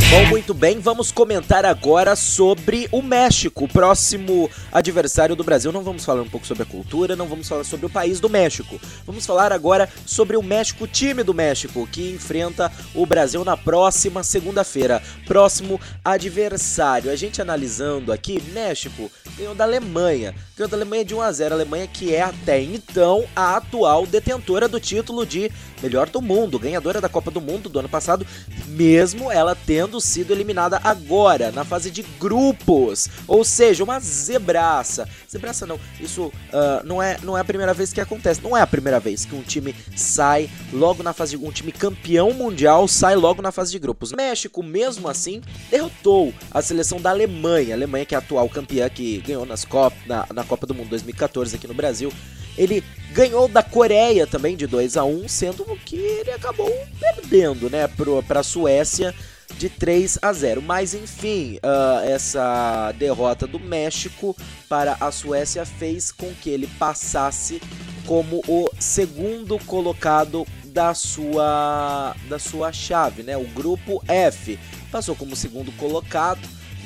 Bom, 0.09 0.25
muito 0.29 0.53
bem, 0.53 0.79
vamos 0.79 1.11
comentar 1.11 1.65
agora 1.65 2.15
sobre 2.15 2.87
o 2.91 3.01
México, 3.01 3.65
o 3.65 3.67
próximo 3.67 4.49
adversário 4.71 5.35
do 5.35 5.43
Brasil. 5.43 5.71
Não 5.71 5.83
vamos 5.83 6.05
falar 6.05 6.21
um 6.21 6.29
pouco 6.29 6.45
sobre 6.45 6.63
a 6.63 6.65
cultura, 6.65 7.15
não 7.15 7.27
vamos 7.27 7.47
falar 7.47 7.63
sobre 7.63 7.85
o 7.85 7.89
país 7.89 8.19
do 8.19 8.29
México. 8.29 8.79
Vamos 9.05 9.25
falar 9.25 9.51
agora 9.51 9.89
sobre 10.05 10.37
o 10.37 10.43
México, 10.43 10.83
o 10.83 10.87
time 10.87 11.23
do 11.23 11.33
México, 11.33 11.87
que 11.91 12.11
enfrenta 12.11 12.71
o 12.93 13.05
Brasil 13.05 13.43
na 13.43 13.57
próxima 13.57 14.23
segunda-feira. 14.23 15.01
Próximo 15.25 15.79
adversário. 16.05 17.11
A 17.11 17.15
gente 17.15 17.41
analisando 17.41 18.11
aqui, 18.11 18.41
México 18.53 19.11
ganhou 19.37 19.55
da 19.55 19.63
Alemanha. 19.63 20.35
Ganhou 20.55 20.69
da 20.69 20.77
Alemanha 20.77 21.05
de 21.05 21.15
1 21.15 21.21
a 21.21 21.31
0 21.31 21.53
A 21.53 21.57
Alemanha 21.57 21.87
que 21.87 22.13
é 22.13 22.21
até 22.21 22.61
então 22.61 23.25
a 23.35 23.57
atual 23.57 24.05
detentora 24.05 24.67
do 24.67 24.79
título 24.79 25.25
de 25.25 25.51
melhor 25.81 26.09
do 26.09 26.21
mundo, 26.21 26.57
ganhadora 26.57 27.01
da 27.01 27.09
Copa 27.09 27.29
do 27.29 27.41
Mundo 27.41 27.67
do 27.67 27.79
ano 27.79 27.89
passado, 27.89 28.25
mesmo 28.67 29.31
ela 29.31 29.55
tendo 29.55 29.92
sido 29.99 30.31
eliminada 30.31 30.79
agora, 30.83 31.51
na 31.51 31.63
fase 31.63 31.91
de 31.91 32.03
grupos. 32.19 33.09
Ou 33.27 33.43
seja, 33.43 33.83
uma 33.83 33.99
zebraça. 33.99 35.07
Zebraça 35.29 35.65
não, 35.65 35.79
isso 35.99 36.25
uh, 36.25 36.85
não, 36.85 37.01
é, 37.01 37.17
não 37.23 37.37
é 37.37 37.41
a 37.41 37.45
primeira 37.45 37.73
vez 37.73 37.93
que 37.93 38.01
acontece. 38.01 38.41
Não 38.41 38.55
é 38.55 38.61
a 38.61 38.67
primeira 38.67 38.99
vez 38.99 39.25
que 39.25 39.35
um 39.35 39.41
time 39.41 39.75
sai 39.95 40.49
logo 40.71 41.03
na 41.03 41.13
fase 41.13 41.37
de 41.37 41.45
um 41.45 41.51
time 41.51 41.71
campeão 41.71 42.31
mundial 42.33 42.87
sai 42.87 43.15
logo 43.15 43.41
na 43.41 43.51
fase 43.51 43.71
de 43.71 43.79
grupos. 43.79 44.11
México, 44.11 44.63
mesmo 44.63 45.07
assim, 45.07 45.41
derrotou 45.69 46.33
a 46.51 46.61
seleção 46.61 46.99
da 46.99 47.09
Alemanha. 47.09 47.73
A 47.73 47.77
Alemanha 47.77 48.05
que 48.05 48.15
é 48.15 48.17
a 48.17 48.19
atual 48.19 48.47
campeã 48.49 48.89
que 48.89 49.19
ganhou 49.19 49.45
nas 49.45 49.65
Cop 49.65 49.95
na, 50.05 50.25
na 50.33 50.43
Copa 50.43 50.65
do 50.65 50.73
Mundo 50.73 50.89
2014 50.89 51.55
aqui 51.55 51.67
no 51.67 51.73
Brasil. 51.73 52.11
Ele 52.57 52.83
ganhou 53.11 53.47
da 53.47 53.63
Coreia 53.63 54.27
também 54.27 54.55
de 54.55 54.67
2 54.67 54.97
a 54.97 55.03
1 55.03 55.27
sendo 55.27 55.63
que 55.85 55.95
ele 55.95 56.31
acabou 56.31 56.71
perdendo, 56.99 57.69
né, 57.69 57.87
para 58.27 58.39
a 58.39 58.43
Suécia 58.43 59.13
de 59.57 59.69
3 59.69 60.19
a 60.21 60.33
0. 60.33 60.61
Mas 60.61 60.93
enfim, 60.93 61.57
uh, 61.57 62.07
essa 62.07 62.91
derrota 62.97 63.47
do 63.47 63.59
México 63.59 64.35
para 64.67 64.97
a 64.99 65.11
Suécia 65.11 65.65
fez 65.65 66.11
com 66.11 66.33
que 66.33 66.49
ele 66.49 66.67
passasse 66.79 67.61
como 68.05 68.41
o 68.47 68.69
segundo 68.79 69.57
colocado 69.65 70.45
da 70.65 70.93
sua 70.93 72.15
da 72.27 72.39
sua 72.39 72.71
chave, 72.71 73.23
né? 73.23 73.37
O 73.37 73.47
grupo 73.49 74.03
F 74.07 74.59
passou 74.91 75.15
como 75.15 75.35
segundo 75.35 75.71
colocado, 75.73 76.41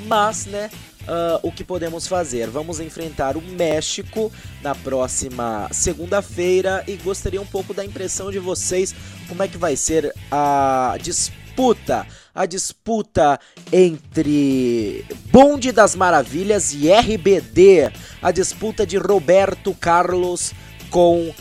mas, 0.06 0.46
né? 0.46 0.70
Uh, 1.08 1.40
o 1.42 1.52
que 1.54 1.64
podemos 1.64 2.06
fazer? 2.06 2.50
Vamos 2.50 2.82
enfrentar 2.82 3.38
o 3.38 3.42
México 3.42 4.30
na 4.62 4.76
próxima 4.76 5.70
segunda-feira 5.72 6.84
e 6.86 6.98
gostaria 6.98 7.42
um 7.42 7.46
pouco 7.46 7.74
da 7.74 7.86
impressão 7.86 8.30
de 8.30 8.40
vocês 8.40 8.94
como 9.30 9.42
é 9.42 9.48
que 9.48 9.58
vai 9.58 9.78
ser 9.78 10.14
a 10.30 10.98
disputa, 11.02 12.06
a 12.38 12.46
disputa 12.46 13.40
entre 13.74 15.04
Bonde 15.32 15.72
das 15.72 15.96
Maravilhas 15.96 16.72
e 16.72 16.92
RBD, 16.92 17.92
a 18.22 18.32
disputa 18.32 18.86
de 18.86 18.96
Roberto 18.96 19.74
Carlos 19.74 20.54
com 20.92 21.30
uh, 21.30 21.34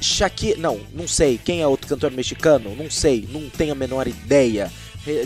Shakira, 0.00 0.60
não, 0.60 0.80
não 0.94 1.08
sei, 1.08 1.36
quem 1.36 1.62
é 1.62 1.66
outro 1.66 1.88
cantor 1.88 2.12
mexicano? 2.12 2.76
Não 2.76 2.88
sei, 2.88 3.28
não 3.28 3.50
tenho 3.50 3.72
a 3.72 3.74
menor 3.74 4.06
ideia 4.06 4.70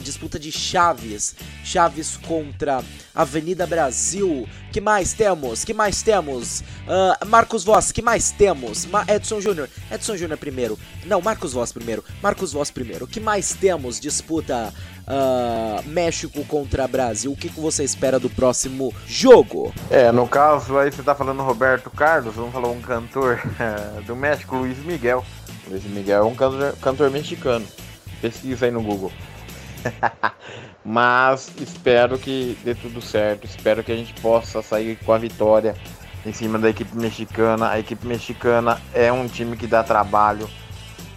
disputa 0.00 0.38
de 0.38 0.50
Chaves, 0.50 1.34
Chaves 1.64 2.16
contra 2.16 2.82
Avenida 3.14 3.66
Brasil. 3.66 4.48
Que 4.72 4.80
mais 4.80 5.12
temos? 5.12 5.64
Que 5.64 5.74
mais 5.74 6.02
temos? 6.02 6.60
Uh, 6.60 7.26
Marcos 7.26 7.64
Voss, 7.64 7.92
que 7.92 8.00
mais 8.00 8.30
temos? 8.30 8.86
Ma 8.86 9.04
Edson 9.06 9.40
Júnior, 9.40 9.68
Edson 9.90 10.16
Júnior 10.16 10.38
primeiro. 10.38 10.78
Não, 11.04 11.20
Marcos 11.20 11.52
Voss 11.52 11.72
primeiro. 11.72 12.02
Marcos 12.22 12.52
Voss 12.52 12.70
primeiro. 12.70 13.06
Que 13.06 13.20
mais 13.20 13.52
temos? 13.52 14.00
Disputa 14.00 14.72
uh, 15.02 15.88
México 15.88 16.44
contra 16.44 16.88
Brasil. 16.88 17.32
O 17.32 17.36
que, 17.36 17.48
que 17.48 17.60
você 17.60 17.84
espera 17.84 18.18
do 18.18 18.30
próximo 18.30 18.94
jogo? 19.06 19.72
É, 19.90 20.10
no 20.10 20.26
caso 20.26 20.78
aí 20.78 20.90
você 20.90 21.02
tá 21.02 21.14
falando 21.14 21.42
Roberto 21.42 21.90
Carlos, 21.90 22.34
vamos 22.34 22.52
falar 22.52 22.68
um 22.68 22.80
cantor 22.80 23.42
do 24.06 24.16
México, 24.16 24.56
Luiz 24.56 24.78
Miguel. 24.78 25.24
Luiz 25.68 25.84
Miguel 25.84 26.22
é 26.22 26.24
um 26.24 26.34
cantor, 26.34 26.76
cantor 26.80 27.10
mexicano. 27.10 27.66
Pesquisa 28.20 28.66
aí 28.66 28.70
no 28.70 28.82
Google. 28.82 29.12
Mas 30.84 31.50
espero 31.60 32.18
que 32.18 32.58
dê 32.64 32.74
tudo 32.74 33.00
certo. 33.00 33.46
Espero 33.46 33.82
que 33.84 33.92
a 33.92 33.96
gente 33.96 34.14
possa 34.14 34.62
sair 34.62 34.96
com 35.04 35.12
a 35.12 35.18
vitória 35.18 35.74
em 36.24 36.32
cima 36.32 36.58
da 36.58 36.70
equipe 36.70 36.96
mexicana. 36.96 37.70
A 37.70 37.78
equipe 37.78 38.06
mexicana 38.06 38.80
é 38.92 39.12
um 39.12 39.26
time 39.26 39.56
que 39.56 39.66
dá 39.66 39.82
trabalho. 39.82 40.48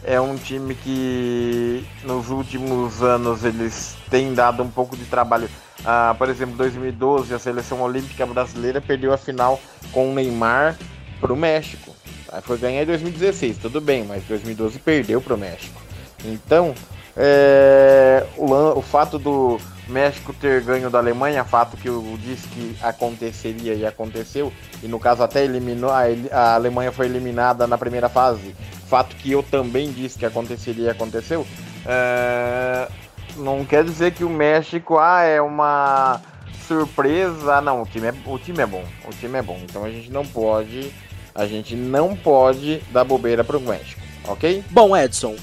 É 0.04 0.22
um 0.22 0.36
time 0.36 0.76
que 0.76 1.84
nos 2.04 2.30
últimos 2.30 3.02
anos 3.02 3.44
eles 3.44 3.98
têm 4.10 4.34
dado 4.34 4.62
um 4.62 4.70
pouco 4.70 4.96
de 4.96 5.06
trabalho. 5.06 5.50
Ah, 5.84 6.16
por 6.18 6.30
exemplo, 6.30 6.56
2012 6.58 7.34
a 7.34 7.40
seleção 7.40 7.82
olímpica 7.82 8.26
brasileira 8.26 8.80
perdeu 8.80 9.12
a 9.12 9.18
final 9.18 9.60
com 9.92 10.12
o 10.12 10.14
Neymar 10.14 10.78
para 11.20 11.34
o 11.34 11.36
México. 11.36 11.96
Foi 12.44 12.58
ganhar 12.58 12.84
em 12.84 12.86
2016, 12.86 13.58
tudo 13.58 13.80
bem, 13.80 14.04
mas 14.04 14.24
2012 14.26 14.80
perdeu 14.80 15.22
para 15.22 15.36
o 15.36 15.38
México. 15.38 15.82
Então 16.24 16.76
é, 17.18 18.26
o, 18.38 18.46
o, 18.78 18.82
fato 18.82 19.18
do 19.18 19.58
México 19.88 20.34
ter 20.34 20.62
ganho 20.62 20.90
da 20.90 20.98
Alemanha, 20.98 21.46
fato 21.46 21.78
que 21.78 21.88
eu 21.88 22.04
disse 22.22 22.48
que 22.50 22.76
aconteceria 22.82 23.74
e 23.74 23.86
aconteceu, 23.86 24.52
e 24.84 24.88
no 24.88 25.00
caso 25.00 25.24
até 25.24 25.44
eliminou, 25.44 25.92
a, 25.92 26.04
a 26.32 26.56
Alemanha 26.56 26.92
foi 26.92 27.06
eliminada 27.06 27.66
na 27.68 27.78
primeira 27.78 28.10
fase, 28.10 28.56
fato 28.88 29.16
que 29.16 29.32
eu 29.32 29.42
também 29.42 29.92
disse 29.92 30.20
que 30.20 30.26
aconteceria 30.26 30.88
e 30.88 30.90
aconteceu, 30.90 31.48
é, 31.86 32.90
não 33.38 33.64
quer 33.64 33.84
dizer 33.86 34.12
que 34.12 34.24
o 34.24 34.30
México 34.30 34.98
ah, 34.98 35.22
é 35.22 35.42
uma 35.42 36.20
surpresa, 36.68 37.62
não, 37.62 37.84
o 37.84 37.86
time, 37.86 38.08
é, 38.08 38.14
o 38.26 38.38
time 38.38 38.62
é 38.62 38.66
bom, 38.66 38.84
o 39.08 39.12
time 39.12 39.38
é 39.38 39.42
bom, 39.42 39.60
então 39.64 39.86
a 39.86 39.90
gente 39.90 40.12
não 40.12 40.26
pode, 40.26 40.92
a 41.34 41.46
gente 41.46 41.76
não 41.76 42.14
pode 42.14 42.80
dar 42.92 43.06
bobeira 43.06 43.44
para 43.44 43.58
o 43.58 43.62
México, 43.62 44.02
ok? 44.28 44.64
Bom, 44.72 44.98
Edson, 44.98 45.36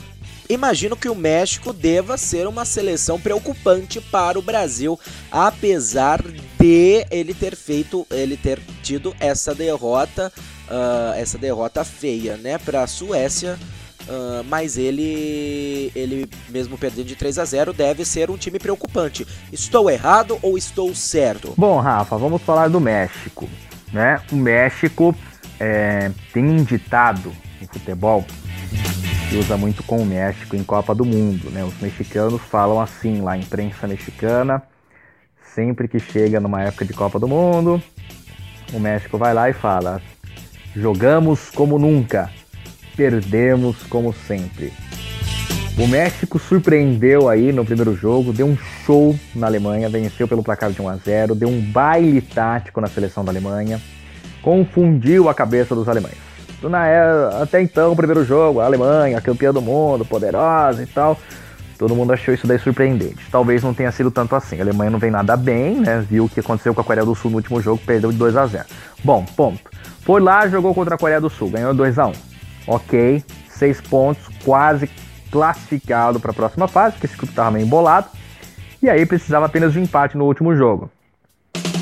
Imagino 0.52 0.94
que 0.94 1.08
o 1.08 1.14
México 1.14 1.72
deva 1.72 2.18
ser 2.18 2.46
uma 2.46 2.66
seleção 2.66 3.18
preocupante 3.18 4.02
para 4.02 4.38
o 4.38 4.42
Brasil, 4.42 5.00
apesar 5.30 6.20
de 6.60 7.06
ele 7.10 7.32
ter 7.32 7.56
feito, 7.56 8.06
ele 8.10 8.36
ter 8.36 8.60
tido 8.82 9.16
essa 9.18 9.54
derrota, 9.54 10.30
uh, 10.68 11.14
essa 11.14 11.38
derrota 11.38 11.82
feia, 11.84 12.36
né, 12.36 12.58
para 12.58 12.82
a 12.82 12.86
Suécia. 12.86 13.58
Uh, 14.02 14.44
mas 14.44 14.76
ele, 14.76 15.90
ele 15.94 16.28
mesmo 16.50 16.76
perdendo 16.76 17.06
de 17.06 17.16
3 17.16 17.38
a 17.38 17.44
0 17.46 17.72
deve 17.72 18.04
ser 18.04 18.30
um 18.30 18.36
time 18.36 18.58
preocupante. 18.58 19.26
Estou 19.50 19.88
errado 19.88 20.38
ou 20.42 20.58
estou 20.58 20.94
certo? 20.94 21.54
Bom, 21.56 21.80
Rafa, 21.80 22.18
vamos 22.18 22.42
falar 22.42 22.68
do 22.68 22.80
México, 22.80 23.48
né? 23.90 24.20
O 24.30 24.36
México 24.36 25.16
é, 25.58 26.10
tem 26.30 26.44
um 26.44 26.62
ditado 26.62 27.34
no 27.58 27.68
futebol 27.68 28.26
que 29.32 29.38
usa 29.38 29.56
muito 29.56 29.82
com 29.82 29.96
o 29.96 30.04
México 30.04 30.54
em 30.54 30.62
Copa 30.62 30.94
do 30.94 31.06
Mundo. 31.06 31.48
Né? 31.48 31.64
Os 31.64 31.80
mexicanos 31.80 32.42
falam 32.42 32.78
assim 32.78 33.22
lá, 33.22 33.32
a 33.32 33.38
imprensa 33.38 33.88
mexicana, 33.88 34.62
sempre 35.54 35.88
que 35.88 35.98
chega 35.98 36.38
numa 36.38 36.60
época 36.60 36.84
de 36.84 36.92
Copa 36.92 37.18
do 37.18 37.26
Mundo, 37.26 37.82
o 38.74 38.78
México 38.78 39.16
vai 39.16 39.32
lá 39.32 39.48
e 39.48 39.54
fala: 39.54 40.02
jogamos 40.76 41.48
como 41.48 41.78
nunca, 41.78 42.28
perdemos 42.94 43.82
como 43.84 44.12
sempre. 44.12 44.70
O 45.78 45.86
México 45.86 46.38
surpreendeu 46.38 47.26
aí 47.26 47.52
no 47.52 47.64
primeiro 47.64 47.96
jogo, 47.96 48.34
deu 48.34 48.46
um 48.46 48.58
show 48.84 49.18
na 49.34 49.46
Alemanha, 49.46 49.88
venceu 49.88 50.28
pelo 50.28 50.42
placar 50.42 50.72
de 50.72 50.82
1 50.82 50.88
a 50.90 50.96
0, 50.96 51.34
deu 51.34 51.48
um 51.48 51.58
baile 51.58 52.20
tático 52.20 52.82
na 52.82 52.86
seleção 52.86 53.24
da 53.24 53.32
Alemanha, 53.32 53.80
confundiu 54.42 55.30
a 55.30 55.34
cabeça 55.34 55.74
dos 55.74 55.88
alemães 55.88 56.31
até 57.40 57.62
então, 57.62 57.92
o 57.92 57.96
primeiro 57.96 58.24
jogo, 58.24 58.60
a 58.60 58.64
Alemanha, 58.64 59.20
campeã 59.20 59.52
do 59.52 59.62
mundo, 59.62 60.04
poderosa 60.04 60.82
e 60.82 60.86
tal. 60.86 61.18
Todo 61.78 61.96
mundo 61.96 62.12
achou 62.12 62.32
isso 62.32 62.46
daí 62.46 62.58
surpreendente. 62.58 63.26
Talvez 63.30 63.62
não 63.62 63.74
tenha 63.74 63.90
sido 63.90 64.10
tanto 64.10 64.36
assim. 64.36 64.58
A 64.58 64.62
Alemanha 64.62 64.90
não 64.90 65.00
vem 65.00 65.10
nada 65.10 65.36
bem, 65.36 65.76
né? 65.76 66.04
Viu 66.08 66.26
o 66.26 66.28
que 66.28 66.38
aconteceu 66.38 66.72
com 66.72 66.80
a 66.80 66.84
Coreia 66.84 67.04
do 67.04 67.14
Sul 67.14 67.30
no 67.30 67.38
último 67.38 67.60
jogo, 67.60 67.82
perdeu 67.84 68.12
de 68.12 68.18
2 68.18 68.36
a 68.36 68.46
0. 68.46 68.64
Bom, 69.02 69.24
ponto. 69.24 69.68
Foi 70.02 70.20
lá, 70.20 70.46
jogou 70.46 70.74
contra 70.74 70.94
a 70.94 70.98
Coreia 70.98 71.20
do 71.20 71.28
Sul, 71.28 71.50
ganhou 71.50 71.74
2 71.74 71.98
a 71.98 72.06
1. 72.06 72.12
Ok, 72.68 73.24
6 73.48 73.80
pontos, 73.80 74.22
quase 74.44 74.88
classificado 75.30 76.20
para 76.20 76.30
a 76.30 76.34
próxima 76.34 76.68
fase, 76.68 76.92
porque 76.92 77.06
esse 77.06 77.16
grupo 77.16 77.32
estava 77.32 77.50
meio 77.50 77.66
embolado. 77.66 78.06
E 78.80 78.88
aí 78.88 79.04
precisava 79.04 79.46
apenas 79.46 79.72
de 79.72 79.80
um 79.80 79.82
empate 79.82 80.16
no 80.16 80.26
último 80.26 80.54
jogo. 80.54 80.90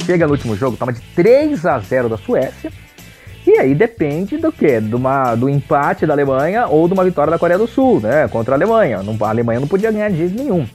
Chega 0.07 0.27
no 0.27 0.33
último 0.33 0.57
jogo, 0.57 0.77
toma 0.77 0.93
de 0.93 1.01
3 1.15 1.67
a 1.67 1.79
0 1.79 2.09
da 2.09 2.17
Suécia 2.17 2.73
e 3.47 3.59
aí 3.59 3.75
depende 3.75 4.37
do 4.37 4.53
que? 4.53 4.81
Do, 4.81 4.97
uma, 4.97 5.35
do 5.35 5.49
empate 5.49 6.07
da 6.07 6.13
Alemanha 6.13 6.67
ou 6.67 6.87
de 6.87 6.95
uma 6.95 7.05
vitória 7.05 7.31
da 7.31 7.39
Coreia 7.39 7.59
do 7.59 7.67
Sul, 7.67 8.01
né? 8.01 8.29
Contra 8.29 8.55
a 8.55 8.57
Alemanha. 8.57 9.03
Não, 9.03 9.17
a 9.21 9.31
Alemanha 9.31 9.61
não 9.61 9.69
podia 9.69 9.91
ganhar 9.91 10.11
de 10.11 10.29
nenhum. 10.29 10.67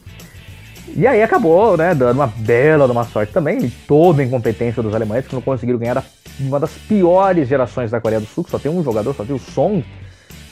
E 0.96 1.06
aí 1.06 1.22
acabou, 1.22 1.78
né? 1.78 1.94
Dando 1.94 2.18
uma 2.18 2.28
bela 2.28 2.86
uma 2.92 3.04
sorte 3.04 3.32
também. 3.32 3.72
Toda 3.88 4.22
a 4.22 4.26
incompetência 4.26 4.82
dos 4.82 4.96
alemães 4.96 5.28
que 5.28 5.36
não 5.36 5.42
conseguiram 5.42 5.78
ganhar 5.78 6.04
uma 6.40 6.60
das 6.60 6.72
piores 6.72 7.48
gerações 7.48 7.92
da 7.92 8.02
Coreia 8.02 8.20
do 8.20 8.28
Sul, 8.28 8.44
que 8.44 8.52
só 8.52 8.58
tem 8.58 8.72
um 8.72 8.84
jogador, 8.84 9.14
só 9.14 9.24
tem 9.24 9.36
o 9.36 9.40
Song, 9.40 9.86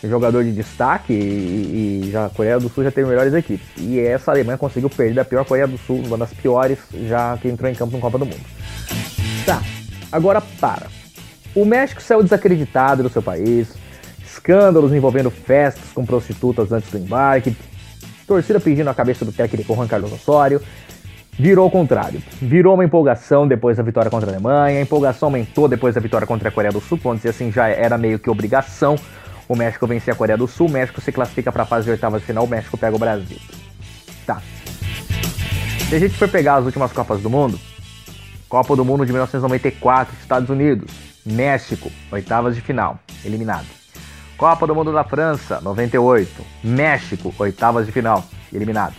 jogador 0.03 0.43
de 0.43 0.51
destaque, 0.51 1.13
e, 1.13 2.05
e 2.05 2.11
já 2.11 2.25
a 2.25 2.29
Coreia 2.29 2.59
do 2.59 2.69
Sul 2.69 2.83
já 2.83 2.91
tem 2.91 3.05
melhores 3.05 3.33
equipes. 3.33 3.65
E 3.77 3.99
essa 3.99 4.31
Alemanha 4.31 4.57
conseguiu 4.57 4.89
perder 4.89 5.15
da 5.15 5.25
pior 5.25 5.45
Coreia 5.45 5.67
do 5.67 5.77
Sul, 5.77 6.03
uma 6.05 6.17
das 6.17 6.33
piores 6.33 6.77
já 7.07 7.37
que 7.37 7.47
entrou 7.47 7.69
em 7.69 7.75
campo 7.75 7.93
no 7.93 8.01
Copa 8.01 8.17
do 8.17 8.25
Mundo. 8.25 8.45
Tá, 9.45 9.61
agora 10.11 10.41
para. 10.41 11.02
O 11.55 11.65
México 11.65 12.01
saiu 12.01 12.23
desacreditado 12.23 13.03
do 13.03 13.09
seu 13.09 13.21
país, 13.21 13.73
escândalos 14.25 14.91
envolvendo 14.91 15.29
festas 15.29 15.91
com 15.93 16.03
prostitutas 16.03 16.71
antes 16.71 16.89
do 16.89 16.97
embarque, 16.97 17.55
torcida 18.25 18.59
pedindo 18.59 18.89
a 18.89 18.93
cabeça 18.93 19.23
do 19.23 19.31
técnico 19.31 19.75
Juan 19.75 19.87
Carlos 19.87 20.11
Osório. 20.11 20.59
virou 21.33 21.67
o 21.67 21.71
contrário. 21.71 22.21
Virou 22.41 22.73
uma 22.73 22.85
empolgação 22.85 23.47
depois 23.47 23.77
da 23.77 23.83
vitória 23.83 24.09
contra 24.09 24.29
a 24.29 24.33
Alemanha, 24.33 24.79
a 24.79 24.81
empolgação 24.81 25.27
aumentou 25.27 25.67
depois 25.67 25.93
da 25.93 26.01
vitória 26.01 26.25
contra 26.25 26.49
a 26.49 26.51
Coreia 26.51 26.71
do 26.71 26.81
Sul, 26.81 26.99
dizer 27.15 27.29
assim, 27.29 27.51
já 27.51 27.67
era 27.67 27.97
meio 27.97 28.17
que 28.17 28.29
obrigação 28.29 28.95
o 29.47 29.55
México 29.55 29.85
vencer 29.85 30.13
a 30.13 30.17
Coreia 30.17 30.37
do 30.37 30.47
Sul, 30.47 30.67
o 30.67 30.71
México 30.71 31.01
se 31.01 31.11
classifica 31.11 31.51
para 31.51 31.63
a 31.63 31.65
fase 31.65 31.85
de 31.85 31.91
oitavas 31.91 32.21
de 32.21 32.27
final, 32.27 32.45
o 32.45 32.47
México 32.47 32.77
pega 32.77 32.95
o 32.95 32.99
Brasil. 32.99 33.37
Tá. 34.25 34.41
Se 35.89 35.95
a 35.95 35.99
gente 35.99 36.15
for 36.15 36.29
pegar 36.29 36.55
as 36.55 36.65
últimas 36.65 36.91
Copas 36.91 37.21
do 37.21 37.29
Mundo, 37.29 37.59
Copa 38.49 38.75
do 38.75 38.85
Mundo 38.85 39.05
de 39.05 39.11
1994, 39.11 40.15
Estados 40.21 40.49
Unidos, 40.49 41.12
México, 41.25 41.91
oitavas 42.11 42.55
de 42.55 42.61
final, 42.61 42.99
eliminado. 43.23 43.67
Copa 44.37 44.67
do 44.67 44.75
Mundo 44.75 44.91
da 44.91 45.03
França, 45.03 45.61
98, 45.61 46.43
México, 46.63 47.33
oitavas 47.37 47.85
de 47.85 47.91
final, 47.91 48.23
eliminado. 48.51 48.93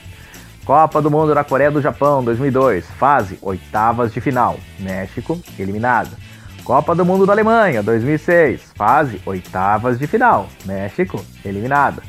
Copa 0.65 1.03
do 1.03 1.11
Mundo 1.11 1.35
da 1.35 1.45
Coreia 1.45 1.71
do 1.71 1.83
Japão 1.83 2.25
2002, 2.25 2.87
fase 2.99 3.39
oitavas 3.43 4.13
de 4.13 4.21
final, 4.21 4.59
México 4.79 5.39
eliminado. 5.59 6.17
Copa 6.65 6.95
do 6.95 7.05
Mundo 7.05 7.27
da 7.27 7.35
Alemanha 7.35 7.83
2006, 7.83 8.73
fase 8.75 9.21
oitavas 9.27 9.99
de 9.99 10.07
final, 10.07 10.49
México 10.65 11.23
eliminado. 11.45 12.03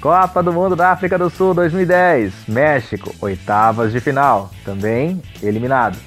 Copa 0.00 0.40
do 0.40 0.52
Mundo 0.52 0.76
da 0.76 0.92
África 0.92 1.18
do 1.18 1.28
Sul 1.28 1.52
2010, 1.54 2.46
México 2.46 3.12
oitavas 3.20 3.90
de 3.90 3.98
final, 3.98 4.48
também 4.64 5.20
eliminado. 5.42 5.98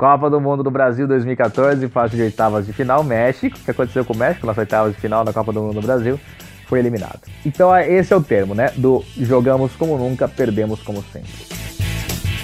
Copa 0.00 0.30
do 0.30 0.40
Mundo 0.40 0.62
do 0.62 0.70
Brasil 0.70 1.06
2014, 1.06 1.86
fase 1.88 2.16
de 2.16 2.22
oitavas 2.22 2.64
de 2.64 2.72
final, 2.72 3.04
México. 3.04 3.58
O 3.58 3.60
que 3.60 3.70
aconteceu 3.70 4.02
com 4.02 4.14
o 4.14 4.16
México 4.16 4.46
nas 4.46 4.56
oitavas 4.56 4.94
de 4.94 4.98
final 4.98 5.22
da 5.26 5.30
Copa 5.30 5.52
do 5.52 5.60
Mundo 5.60 5.74
do 5.74 5.86
Brasil? 5.86 6.18
foi 6.66 6.78
eliminado. 6.78 7.20
Então 7.44 7.74
é, 7.74 7.92
esse 7.92 8.12
é 8.12 8.16
o 8.16 8.22
termo, 8.22 8.54
né? 8.54 8.70
Do 8.76 9.04
jogamos 9.18 9.72
como 9.72 9.98
nunca, 9.98 10.26
perdemos 10.26 10.80
como 10.80 11.04
sempre. 11.12 11.32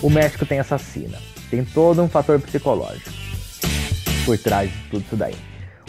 O 0.03 0.11
México 0.11 0.45
tem 0.45 0.59
essa 0.59 0.77
sina, 0.77 1.17
tem 1.49 1.65
todo 1.65 2.03
um 2.03 2.09
fator 2.09 2.39
psicológico 2.41 3.09
por 4.27 4.37
trás 4.37 4.69
de 4.69 4.79
tudo 4.91 5.05
isso 5.07 5.17
daí. 5.17 5.37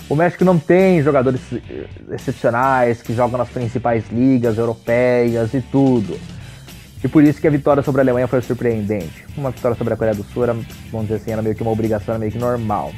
O 0.08 0.16
México 0.16 0.46
não 0.46 0.58
tem 0.58 1.02
jogadores 1.02 1.42
eh, 1.52 1.88
excepcionais 2.12 3.02
que 3.02 3.14
jogam 3.14 3.40
nas 3.40 3.50
principais 3.50 4.06
ligas 4.10 4.58
europeias 4.58 5.54
e 5.54 5.62
tudo. 5.62 6.18
E 7.04 7.08
por 7.08 7.24
isso 7.24 7.40
que 7.40 7.48
a 7.48 7.52
vitória 7.52 7.84
sobre 7.84 8.02
a 8.02 8.04
Alemanha 8.04 8.28
foi 8.28 8.42
surpreendente. 8.42 9.26
Uma 9.38 9.52
vitória 9.52 9.78
sobre 9.78 9.94
a 9.94 9.98
Coreia 9.98 10.16
do 10.16 10.24
Sul 10.24 10.44
era, 10.44 10.54
vamos 10.92 11.08
dizer 11.08 11.16
assim, 11.16 11.32
era 11.32 11.42
meio 11.42 11.56
que 11.56 11.62
uma 11.62 11.72
obrigação, 11.72 12.14
era 12.14 12.20
meio 12.20 12.32
que 12.32 12.40
normal. 12.40 12.92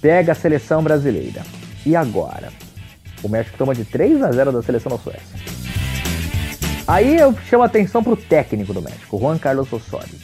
Pega 0.00 0.32
a 0.32 0.34
seleção 0.34 0.82
brasileira. 0.82 1.42
E 1.84 1.96
agora? 1.96 2.52
O 3.22 3.28
México 3.28 3.58
toma 3.58 3.74
de 3.74 3.84
3 3.84 4.22
a 4.22 4.30
0 4.30 4.52
da 4.52 4.62
seleção 4.62 4.92
da 4.92 4.98
Suécia. 4.98 5.58
Aí 6.86 7.18
eu 7.18 7.36
chamo 7.48 7.64
a 7.64 7.66
atenção 7.66 8.02
para 8.02 8.12
o 8.12 8.16
técnico 8.16 8.72
do 8.72 8.80
México, 8.80 9.18
Juan 9.18 9.36
Carlos 9.36 9.72
Osorio. 9.72 10.16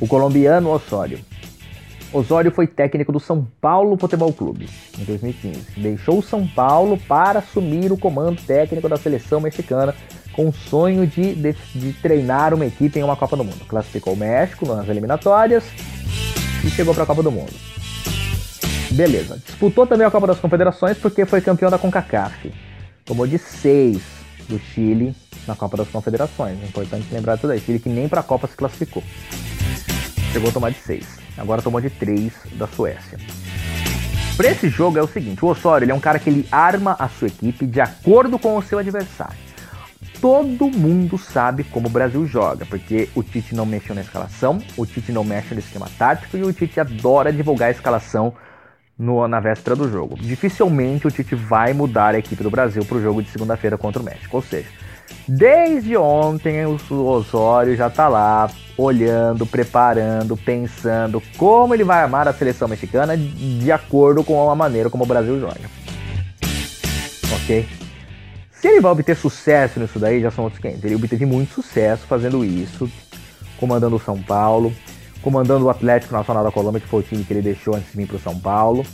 O 0.00 0.06
colombiano 0.06 0.70
Osorio. 0.70 1.18
Osório 2.12 2.50
foi 2.50 2.66
técnico 2.66 3.12
do 3.12 3.20
São 3.20 3.46
Paulo 3.60 3.96
Futebol 3.96 4.32
Clube 4.32 4.68
em 4.98 5.04
2015. 5.04 5.60
Deixou 5.76 6.18
o 6.18 6.22
São 6.22 6.46
Paulo 6.46 6.98
para 7.06 7.38
assumir 7.38 7.92
o 7.92 7.98
comando 7.98 8.40
técnico 8.42 8.88
da 8.88 8.96
seleção 8.96 9.40
mexicana 9.40 9.94
com 10.32 10.48
o 10.48 10.52
sonho 10.52 11.06
de, 11.06 11.34
de, 11.34 11.54
de, 11.74 11.92
treinar 11.94 12.54
uma 12.54 12.66
equipe 12.66 12.98
em 12.98 13.02
uma 13.02 13.16
Copa 13.16 13.36
do 13.36 13.44
Mundo. 13.44 13.64
Classificou 13.68 14.14
o 14.14 14.16
México 14.16 14.66
nas 14.66 14.88
eliminatórias 14.88 15.64
e 16.64 16.70
chegou 16.70 16.94
para 16.94 17.04
a 17.04 17.06
Copa 17.06 17.22
do 17.22 17.30
Mundo. 17.30 17.52
Beleza. 18.90 19.40
Disputou 19.44 19.86
também 19.86 20.06
a 20.06 20.10
Copa 20.10 20.26
das 20.26 20.38
Confederações 20.38 20.98
porque 20.98 21.24
foi 21.24 21.40
campeão 21.40 21.70
da 21.70 21.78
CONCACAF. 21.78 22.52
Tomou 23.04 23.26
de 23.26 23.38
6 23.38 24.00
do 24.48 24.58
Chile 24.58 25.14
na 25.46 25.54
Copa 25.54 25.76
das 25.76 25.88
Confederações. 25.88 26.58
É 26.62 26.66
importante 26.66 27.06
lembrar 27.12 27.36
disso 27.36 27.46
daí. 27.46 27.60
Chile 27.60 27.78
que 27.78 27.88
nem 27.88 28.08
para 28.08 28.20
a 28.20 28.24
Copa 28.24 28.46
se 28.46 28.56
classificou. 28.56 29.02
Chegou 30.32 30.50
a 30.50 30.52
tomar 30.52 30.70
de 30.70 30.78
6. 30.78 31.06
Agora 31.38 31.62
tomou 31.62 31.80
de 31.80 31.90
3 31.90 32.32
da 32.52 32.66
Suécia. 32.66 33.18
Para 34.36 34.48
esse 34.50 34.68
jogo 34.68 34.98
é 34.98 35.02
o 35.02 35.06
seguinte, 35.06 35.44
o 35.44 35.48
Osório 35.48 35.90
é 35.90 35.94
um 35.94 36.00
cara 36.00 36.18
que 36.18 36.30
ele 36.30 36.48
arma 36.50 36.96
a 36.98 37.08
sua 37.08 37.28
equipe 37.28 37.66
de 37.66 37.80
acordo 37.80 38.38
com 38.38 38.56
o 38.56 38.62
seu 38.62 38.78
adversário. 38.78 39.49
Todo 40.20 40.70
mundo 40.70 41.16
sabe 41.16 41.64
como 41.64 41.86
o 41.86 41.90
Brasil 41.90 42.26
joga, 42.26 42.66
porque 42.66 43.08
o 43.14 43.22
Tite 43.22 43.54
não 43.54 43.64
mexeu 43.64 43.94
na 43.94 44.02
escalação, 44.02 44.58
o 44.76 44.84
Tite 44.84 45.12
não 45.12 45.24
mexe 45.24 45.54
no 45.54 45.60
esquema 45.60 45.88
tático 45.98 46.36
e 46.36 46.42
o 46.42 46.52
Tite 46.52 46.78
adora 46.78 47.32
divulgar 47.32 47.68
a 47.68 47.70
escalação 47.70 48.34
no, 48.98 49.26
na 49.26 49.40
véspera 49.40 49.74
do 49.74 49.90
jogo. 49.90 50.16
Dificilmente 50.16 51.06
o 51.06 51.10
Tite 51.10 51.34
vai 51.34 51.72
mudar 51.72 52.14
a 52.14 52.18
equipe 52.18 52.42
do 52.42 52.50
Brasil 52.50 52.84
para 52.84 52.98
o 52.98 53.02
jogo 53.02 53.22
de 53.22 53.30
segunda-feira 53.30 53.78
contra 53.78 54.02
o 54.02 54.04
México. 54.04 54.36
Ou 54.36 54.42
seja, 54.42 54.68
desde 55.26 55.96
ontem 55.96 56.66
o 56.66 56.76
Osório 57.06 57.74
já 57.74 57.86
está 57.86 58.06
lá 58.06 58.50
olhando, 58.76 59.46
preparando, 59.46 60.36
pensando 60.36 61.22
como 61.38 61.72
ele 61.72 61.84
vai 61.84 62.02
armar 62.02 62.28
a 62.28 62.32
seleção 62.34 62.68
mexicana 62.68 63.16
de 63.16 63.72
acordo 63.72 64.22
com 64.22 64.50
a 64.50 64.54
maneira 64.54 64.90
como 64.90 65.04
o 65.04 65.06
Brasil 65.06 65.40
joga. 65.40 65.70
Ok? 67.42 67.79
Se 68.60 68.68
ele 68.68 68.80
vai 68.80 68.92
obter 68.92 69.16
sucesso 69.16 69.80
nisso 69.80 69.98
daí, 69.98 70.20
já 70.20 70.30
são 70.30 70.44
outros 70.44 70.60
500. 70.60 70.84
Ele 70.84 70.94
obteve 70.94 71.24
muito 71.24 71.54
sucesso 71.54 72.06
fazendo 72.06 72.44
isso, 72.44 72.90
comandando 73.56 73.96
o 73.96 74.00
São 74.00 74.22
Paulo, 74.22 74.70
comandando 75.22 75.64
o 75.64 75.70
Atlético 75.70 76.12
Nacional 76.12 76.44
da 76.44 76.52
Colômbia, 76.52 76.78
que 76.78 76.86
foi 76.86 77.00
o 77.00 77.02
time 77.02 77.24
que 77.24 77.32
ele 77.32 77.40
deixou 77.40 77.74
antes 77.74 77.90
de 77.90 77.96
vir 77.96 78.06
para 78.06 78.16
o 78.16 78.20
São 78.20 78.38
Paulo, 78.38 78.84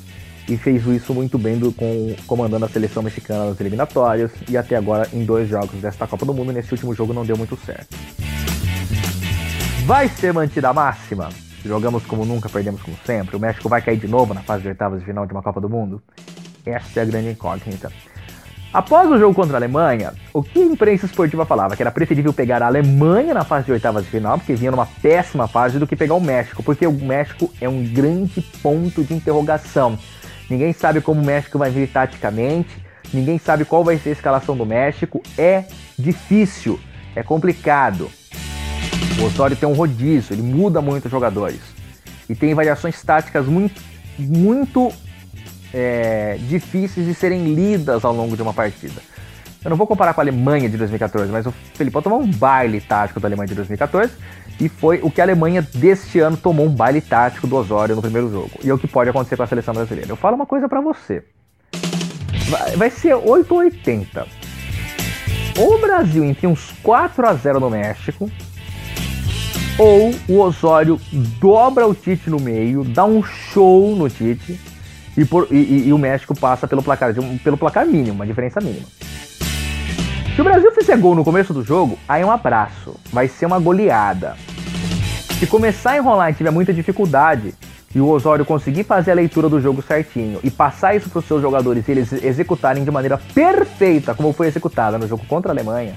e 0.48 0.56
fez 0.56 0.86
isso 0.86 1.12
muito 1.12 1.36
bem 1.36 1.58
do, 1.58 1.72
com, 1.72 2.14
comandando 2.28 2.64
a 2.64 2.68
seleção 2.68 3.02
mexicana 3.02 3.46
nas 3.46 3.60
eliminatórias, 3.60 4.30
e 4.48 4.56
até 4.56 4.76
agora 4.76 5.08
em 5.12 5.24
dois 5.24 5.48
jogos 5.48 5.80
desta 5.80 6.06
Copa 6.06 6.24
do 6.24 6.32
Mundo, 6.32 6.52
nesse 6.52 6.72
último 6.72 6.94
jogo 6.94 7.12
não 7.12 7.26
deu 7.26 7.36
muito 7.36 7.56
certo. 7.56 7.96
Vai 9.84 10.08
ser 10.08 10.32
mantida 10.32 10.68
a 10.68 10.72
máxima? 10.72 11.28
Jogamos 11.64 12.06
como 12.06 12.24
nunca, 12.24 12.48
perdemos 12.48 12.82
como 12.82 12.96
sempre. 13.04 13.34
O 13.34 13.40
México 13.40 13.68
vai 13.68 13.82
cair 13.82 13.98
de 13.98 14.06
novo 14.06 14.32
na 14.32 14.42
fase 14.42 14.62
de 14.62 14.68
oitavas 14.68 15.00
de 15.00 15.06
final 15.06 15.26
de 15.26 15.32
uma 15.32 15.42
Copa 15.42 15.60
do 15.60 15.68
Mundo? 15.68 16.00
Essa 16.64 17.00
é 17.00 17.02
a 17.02 17.06
grande 17.06 17.30
incógnita. 17.30 17.90
Após 18.76 19.10
o 19.10 19.18
jogo 19.18 19.34
contra 19.34 19.56
a 19.56 19.58
Alemanha, 19.58 20.12
o 20.34 20.42
que 20.42 20.60
a 20.60 20.66
imprensa 20.66 21.06
esportiva 21.06 21.46
falava? 21.46 21.74
Que 21.74 21.82
era 21.82 21.90
preferível 21.90 22.30
pegar 22.30 22.62
a 22.62 22.66
Alemanha 22.66 23.32
na 23.32 23.42
fase 23.42 23.64
de 23.64 23.72
oitavas 23.72 24.04
de 24.04 24.10
final, 24.10 24.36
porque 24.36 24.54
vinha 24.54 24.70
numa 24.70 24.84
péssima 24.84 25.48
fase, 25.48 25.78
do 25.78 25.86
que 25.86 25.96
pegar 25.96 26.12
o 26.12 26.20
México, 26.20 26.62
porque 26.62 26.86
o 26.86 26.92
México 26.92 27.50
é 27.58 27.66
um 27.66 27.82
grande 27.82 28.42
ponto 28.62 29.02
de 29.02 29.14
interrogação. 29.14 29.98
Ninguém 30.50 30.74
sabe 30.74 31.00
como 31.00 31.22
o 31.22 31.24
México 31.24 31.58
vai 31.58 31.70
vir 31.70 31.88
taticamente, 31.88 32.68
ninguém 33.14 33.38
sabe 33.38 33.64
qual 33.64 33.82
vai 33.82 33.96
ser 33.96 34.10
a 34.10 34.12
escalação 34.12 34.54
do 34.54 34.66
México. 34.66 35.22
É 35.38 35.64
difícil, 35.98 36.78
é 37.14 37.22
complicado. 37.22 38.10
O 39.18 39.24
Osório 39.24 39.56
tem 39.56 39.66
um 39.66 39.72
rodízio, 39.72 40.34
ele 40.34 40.42
muda 40.42 40.82
muito 40.82 41.06
os 41.06 41.10
jogadores. 41.10 41.62
E 42.28 42.34
tem 42.34 42.52
variações 42.52 43.02
táticas 43.02 43.46
muito, 43.46 43.80
muito 44.18 44.92
é, 45.76 46.38
difíceis 46.40 47.06
de 47.06 47.12
serem 47.12 47.54
lidas 47.54 48.02
ao 48.02 48.14
longo 48.14 48.34
de 48.34 48.40
uma 48.40 48.54
partida. 48.54 48.98
Eu 49.62 49.68
não 49.68 49.76
vou 49.76 49.86
comparar 49.86 50.14
com 50.14 50.22
a 50.22 50.24
Alemanha 50.24 50.70
de 50.70 50.76
2014, 50.78 51.30
mas 51.30 51.44
o 51.44 51.52
Felipão 51.74 52.00
tomou 52.00 52.22
um 52.22 52.30
baile 52.30 52.80
tático 52.80 53.20
da 53.20 53.28
Alemanha 53.28 53.48
de 53.48 53.54
2014 53.54 54.10
e 54.58 54.70
foi 54.70 55.00
o 55.02 55.10
que 55.10 55.20
a 55.20 55.24
Alemanha 55.24 55.60
deste 55.60 56.18
ano 56.18 56.36
tomou 56.36 56.64
um 56.64 56.70
baile 56.70 57.02
tático 57.02 57.46
do 57.46 57.56
Osório 57.56 57.94
no 57.94 58.00
primeiro 58.00 58.30
jogo. 58.30 58.52
E 58.64 58.70
é 58.70 58.72
o 58.72 58.78
que 58.78 58.88
pode 58.88 59.10
acontecer 59.10 59.36
com 59.36 59.42
a 59.42 59.46
seleção 59.46 59.74
brasileira. 59.74 60.10
Eu 60.10 60.16
falo 60.16 60.36
uma 60.36 60.46
coisa 60.46 60.66
para 60.66 60.80
você. 60.80 61.22
Vai, 62.48 62.76
vai 62.76 62.90
ser 62.90 63.14
8 63.14 63.52
ou 63.52 63.60
80. 63.60 64.26
Ou 65.58 65.74
o 65.74 65.78
Brasil 65.78 66.24
enfia 66.24 66.48
uns 66.48 66.72
4 66.82 67.26
a 67.26 67.34
0 67.34 67.60
no 67.60 67.68
México, 67.68 68.30
ou 69.78 70.14
o 70.28 70.40
Osório 70.40 70.98
dobra 71.38 71.86
o 71.86 71.94
Tite 71.94 72.30
no 72.30 72.40
meio, 72.40 72.82
dá 72.82 73.04
um 73.04 73.22
show 73.22 73.94
no 73.94 74.08
Tite 74.08 74.58
e, 75.16 75.24
por, 75.24 75.48
e, 75.50 75.88
e, 75.88 75.92
o 75.92 75.98
México 75.98 76.38
passa 76.38 76.68
pelo 76.68 76.82
placar, 76.82 77.14
pelo 77.42 77.56
placar 77.56 77.86
mínimo, 77.86 78.14
uma 78.14 78.26
diferença 78.26 78.60
mínima. 78.60 78.86
Se 80.34 80.40
o 80.40 80.44
Brasil 80.44 80.70
fizer 80.72 80.98
gol 80.98 81.14
no 81.14 81.24
começo 81.24 81.54
do 81.54 81.64
jogo, 81.64 81.98
aí 82.06 82.22
é 82.22 82.26
um 82.26 82.30
abraço. 82.30 82.94
Vai 83.10 83.26
ser 83.26 83.46
uma 83.46 83.58
goleada. 83.58 84.36
Se 85.38 85.46
começar 85.46 85.92
a 85.92 85.96
enrolar 85.96 86.30
e 86.30 86.34
tiver 86.34 86.50
muita 86.50 86.74
dificuldade, 86.74 87.54
e 87.94 88.00
o 88.00 88.08
Osório 88.08 88.44
conseguir 88.44 88.84
fazer 88.84 89.12
a 89.12 89.14
leitura 89.14 89.48
do 89.48 89.58
jogo 89.58 89.80
certinho 89.80 90.38
e 90.44 90.50
passar 90.50 90.94
isso 90.94 91.08
para 91.08 91.20
os 91.20 91.24
seus 91.24 91.40
jogadores 91.40 91.88
e 91.88 91.92
eles 91.92 92.12
executarem 92.12 92.84
de 92.84 92.90
maneira 92.90 93.16
perfeita 93.16 94.14
como 94.14 94.34
foi 94.34 94.48
executada 94.48 94.98
no 94.98 95.08
jogo 95.08 95.24
contra 95.26 95.50
a 95.50 95.54
Alemanha, 95.54 95.94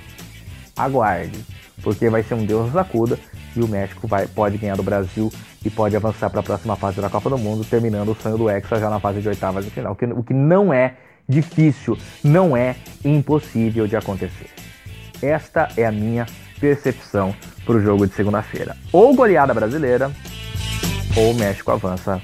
aguarde, 0.77 1.43
porque 1.81 2.09
vai 2.09 2.23
ser 2.23 2.35
um 2.35 2.45
Deus 2.45 2.67
nos 2.67 2.77
acuda 2.77 3.17
e 3.55 3.61
o 3.61 3.67
México 3.67 4.07
vai, 4.07 4.27
pode 4.27 4.57
ganhar 4.57 4.75
do 4.75 4.83
Brasil 4.83 5.31
e 5.63 5.69
pode 5.69 5.95
avançar 5.95 6.29
para 6.29 6.39
a 6.39 6.43
próxima 6.43 6.75
fase 6.75 7.01
da 7.01 7.09
Copa 7.09 7.29
do 7.29 7.37
Mundo, 7.37 7.65
terminando 7.65 8.09
o 8.09 8.15
sonho 8.15 8.37
do 8.37 8.49
Hexa 8.49 8.79
já 8.79 8.89
na 8.89 8.99
fase 8.99 9.21
de 9.21 9.27
oitavas 9.27 9.65
de 9.65 9.71
final, 9.71 9.93
o 9.93 9.95
que, 9.95 10.05
o 10.05 10.23
que 10.23 10.33
não 10.33 10.73
é 10.73 10.95
difícil, 11.27 11.97
não 12.23 12.55
é 12.55 12.75
impossível 13.03 13.87
de 13.87 13.95
acontecer. 13.95 14.49
Esta 15.21 15.69
é 15.77 15.85
a 15.85 15.91
minha 15.91 16.25
percepção 16.59 17.35
para 17.65 17.75
o 17.75 17.81
jogo 17.81 18.07
de 18.07 18.13
segunda-feira. 18.13 18.75
Ou 18.91 19.13
goleada 19.13 19.53
brasileira, 19.53 20.11
ou 21.15 21.31
o 21.31 21.35
México 21.35 21.71
avança 21.71 22.21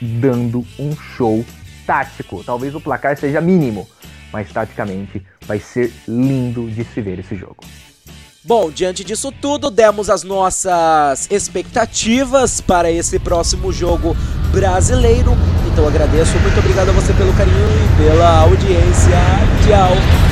dando 0.00 0.64
um 0.78 0.94
show 0.94 1.44
tático. 1.86 2.42
Talvez 2.44 2.74
o 2.74 2.80
placar 2.80 3.16
seja 3.16 3.40
mínimo, 3.40 3.88
mas 4.32 4.52
taticamente 4.52 5.24
vai 5.46 5.58
ser 5.58 5.92
lindo 6.06 6.68
de 6.70 6.84
se 6.84 7.00
ver 7.00 7.20
esse 7.20 7.36
jogo. 7.36 7.58
Bom, 8.44 8.72
diante 8.72 9.04
disso 9.04 9.30
tudo, 9.30 9.70
demos 9.70 10.10
as 10.10 10.24
nossas 10.24 11.28
expectativas 11.30 12.60
para 12.60 12.90
esse 12.90 13.20
próximo 13.20 13.72
jogo 13.72 14.16
brasileiro. 14.50 15.36
Então 15.72 15.86
agradeço, 15.86 16.36
muito 16.40 16.58
obrigado 16.58 16.88
a 16.88 16.92
você 16.92 17.12
pelo 17.12 17.32
carinho 17.34 17.54
e 17.56 18.02
pela 18.02 18.40
audiência. 18.40 19.16
Tchau! 19.64 20.31